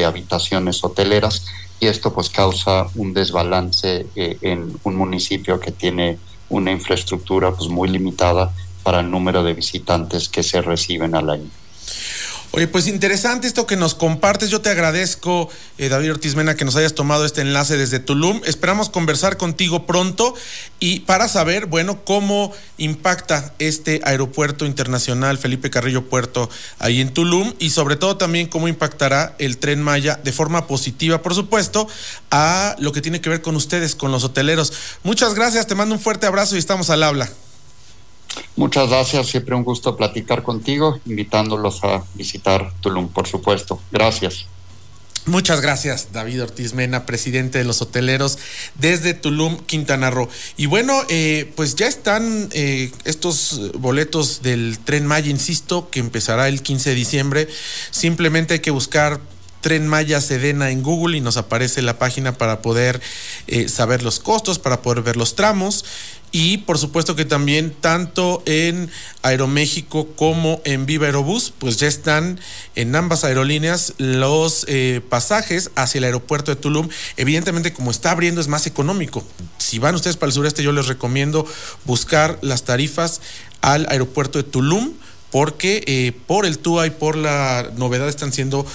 [0.05, 1.45] habitaciones hoteleras
[1.79, 6.17] y esto pues causa un desbalance eh, en un municipio que tiene
[6.49, 8.53] una infraestructura pues muy limitada
[8.83, 11.49] para el número de visitantes que se reciben al año.
[12.51, 14.49] Oye, pues interesante esto que nos compartes.
[14.49, 18.41] Yo te agradezco, eh, David Ortiz Mena, que nos hayas tomado este enlace desde Tulum.
[18.45, 20.33] Esperamos conversar contigo pronto
[20.79, 27.53] y para saber, bueno, cómo impacta este aeropuerto internacional Felipe Carrillo Puerto ahí en Tulum
[27.59, 31.87] y sobre todo también cómo impactará el tren Maya de forma positiva, por supuesto,
[32.31, 34.71] a lo que tiene que ver con ustedes, con los hoteleros.
[35.03, 37.29] Muchas gracias, te mando un fuerte abrazo y estamos al habla.
[38.55, 43.79] Muchas gracias, siempre un gusto platicar contigo, invitándolos a visitar Tulum, por supuesto.
[43.91, 44.47] Gracias.
[45.27, 48.39] Muchas gracias, David Ortiz Mena, presidente de los hoteleros
[48.75, 50.29] desde Tulum, Quintana Roo.
[50.55, 56.47] Y bueno, eh, pues ya están eh, estos boletos del tren Maya, insisto, que empezará
[56.47, 57.47] el 15 de diciembre.
[57.91, 59.19] Simplemente hay que buscar
[59.59, 63.01] Tren Maya Sedena en Google y nos aparece la página para poder
[63.47, 65.83] eh, saber los costos, para poder ver los tramos.
[66.31, 72.39] Y por supuesto que también tanto en Aeroméxico como en Viva Aerobús, pues ya están
[72.75, 76.89] en ambas aerolíneas los eh, pasajes hacia el aeropuerto de Tulum.
[77.15, 79.25] Evidentemente, como está abriendo, es más económico.
[79.57, 81.45] Si van ustedes para el sureste, yo les recomiendo
[81.85, 83.21] buscar las tarifas
[83.61, 84.93] al aeropuerto de Tulum
[85.31, 88.65] porque eh, por el TUA y por la novedad están siendo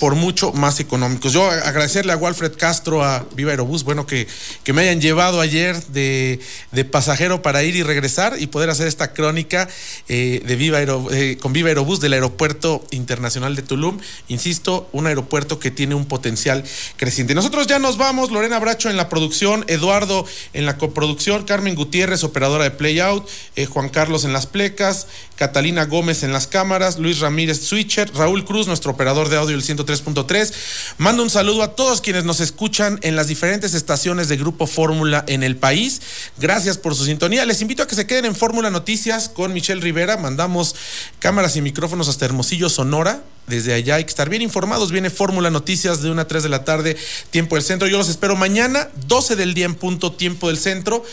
[0.00, 1.32] por mucho más económicos.
[1.32, 4.26] Yo agradecerle a Walfred Castro, a Viva Aerobús, bueno, que,
[4.64, 6.40] que me hayan llevado ayer de,
[6.72, 9.68] de, pasajero para ir y regresar y poder hacer esta crónica
[10.08, 13.98] eh, de Viva Aero, eh, con Viva Aerobús del Aeropuerto Internacional de Tulum.
[14.28, 16.64] Insisto, un aeropuerto que tiene un potencial
[16.96, 17.34] creciente.
[17.34, 22.24] Nosotros ya nos vamos, Lorena Bracho en la producción, Eduardo en la coproducción, Carmen Gutiérrez,
[22.24, 25.06] operadora de Playout, eh, Juan Carlos en las plecas,
[25.36, 29.62] Catalina Gómez en las cámaras, Luis Ramírez Switcher, Raúl Cruz, nuestro operador de audio el
[29.76, 30.52] 103.3.
[30.98, 35.24] Mando un saludo a todos quienes nos escuchan en las diferentes estaciones de Grupo Fórmula
[35.28, 36.00] en el país.
[36.38, 37.44] Gracias por su sintonía.
[37.44, 40.16] Les invito a que se queden en Fórmula Noticias con Michelle Rivera.
[40.16, 40.74] Mandamos
[41.18, 43.22] cámaras y micrófonos hasta Hermosillo, Sonora.
[43.46, 44.90] Desde allá hay que estar bien informados.
[44.90, 46.96] Viene Fórmula Noticias de 1 a 3 de la tarde,
[47.30, 47.88] tiempo del centro.
[47.88, 51.04] Yo los espero mañana, 12 del día en punto, tiempo del centro.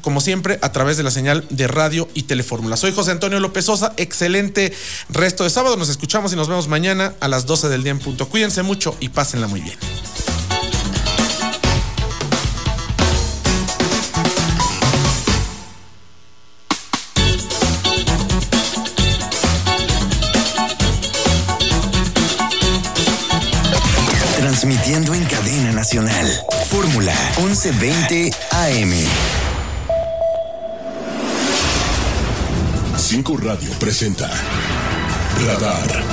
[0.00, 2.76] Como siempre, a través de la señal de radio y telefórmula.
[2.76, 3.92] Soy José Antonio López Sosa.
[3.96, 4.72] Excelente
[5.10, 5.76] resto de sábado.
[5.76, 8.28] Nos escuchamos y nos vemos mañana a las 12 del día en punto.
[8.28, 9.78] Cuídense mucho y pásenla muy bien.
[27.38, 28.92] 1120 AM.
[32.96, 34.30] 5 Radio presenta
[35.44, 36.04] Radar.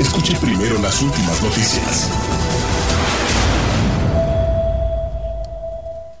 [0.00, 2.08] Escuche primero las últimas noticias.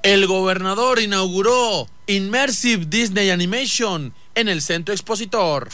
[0.02, 5.68] El gobernador inauguró Immersive Disney Animation en el centro expositor.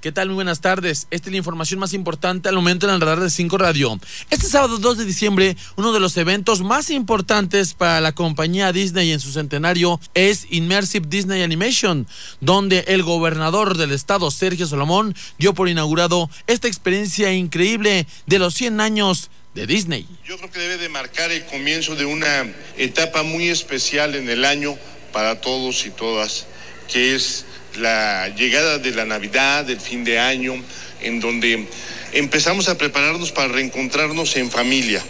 [0.00, 0.28] ¿Qué tal?
[0.28, 1.08] Muy buenas tardes.
[1.10, 3.98] Esta es la información más importante al momento en el radar de 5 Radio.
[4.30, 9.10] Este sábado 2 de diciembre, uno de los eventos más importantes para la compañía Disney
[9.10, 12.06] en su centenario es Immersive Disney Animation,
[12.40, 18.54] donde el gobernador del estado, Sergio Solomón, dio por inaugurado esta experiencia increíble de los
[18.54, 20.06] 100 años de Disney.
[20.24, 22.46] Yo creo que debe de marcar el comienzo de una
[22.76, 24.76] etapa muy especial en el año
[25.12, 26.46] para todos y todas,
[26.86, 27.46] que es
[27.76, 30.54] la llegada de la Navidad, del fin de año,
[31.00, 31.66] en donde
[32.12, 35.02] empezamos a prepararnos para reencontrarnos en familia,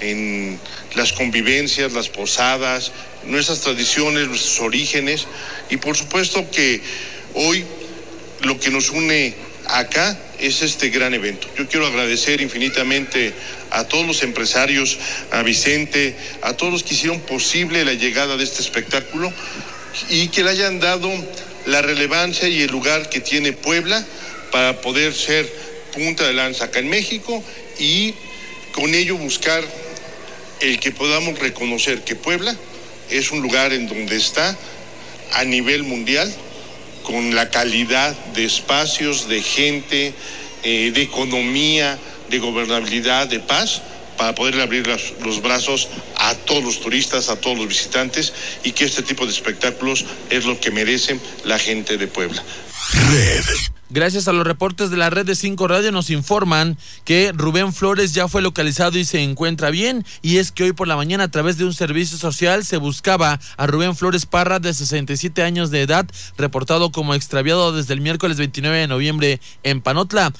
[0.00, 0.58] en
[0.94, 2.92] las convivencias, las posadas,
[3.24, 5.26] nuestras tradiciones, nuestros orígenes,
[5.70, 6.80] y por supuesto que
[7.34, 7.64] hoy
[8.42, 9.34] lo que nos une
[9.66, 11.48] acá es este gran evento.
[11.56, 13.32] Yo quiero agradecer infinitamente
[13.70, 14.98] a todos los empresarios,
[15.30, 19.32] a Vicente, a todos los que hicieron posible la llegada de este espectáculo
[20.10, 21.10] y que le hayan dado
[21.66, 24.04] la relevancia y el lugar que tiene Puebla
[24.50, 25.50] para poder ser
[25.92, 27.42] punta de lanza acá en México
[27.78, 28.14] y
[28.72, 29.64] con ello buscar
[30.60, 32.54] el que podamos reconocer que Puebla
[33.10, 34.56] es un lugar en donde está
[35.32, 36.32] a nivel mundial
[37.02, 40.14] con la calidad de espacios, de gente,
[40.62, 41.98] eh, de economía,
[42.30, 43.82] de gobernabilidad, de paz,
[44.16, 48.72] para poder abrir las, los brazos a todos los turistas, a todos los visitantes y
[48.72, 52.42] que este tipo de espectáculos es lo que merecen la gente de Puebla.
[52.92, 53.44] Red.
[53.90, 58.12] Gracias a los reportes de la red de 5 Radio nos informan que Rubén Flores
[58.12, 61.30] ya fue localizado y se encuentra bien y es que hoy por la mañana a
[61.30, 65.82] través de un servicio social se buscaba a Rubén Flores Parra de 67 años de
[65.82, 66.06] edad
[66.36, 70.32] reportado como extraviado desde el miércoles 29 de noviembre en Panotla.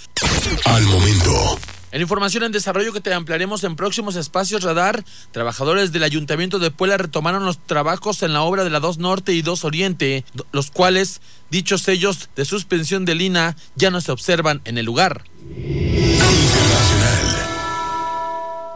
[0.65, 1.59] Al momento.
[1.95, 6.73] En información en desarrollo que te ampliaremos en próximos espacios radar, trabajadores del Ayuntamiento de
[6.73, 10.73] Puebla retomaron los trabajos en la obra de la 2 Norte y 2 Oriente, los
[10.73, 11.21] cuales
[11.53, 15.23] dichos sellos de suspensión de lina ya no se observan en el lugar.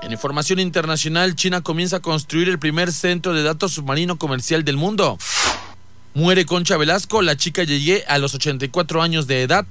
[0.03, 4.77] En información internacional, China comienza a construir el primer centro de datos submarino comercial del
[4.77, 5.19] mundo.
[6.15, 9.67] Muere Concha Velasco, la chica Yeye, a los 84 años de edad.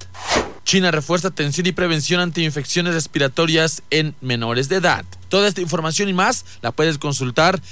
[0.68, 5.06] China refuerza atención y prevención ante infecciones respiratorias en menores de edad.
[5.30, 7.62] Toda esta información y más la puedes consultar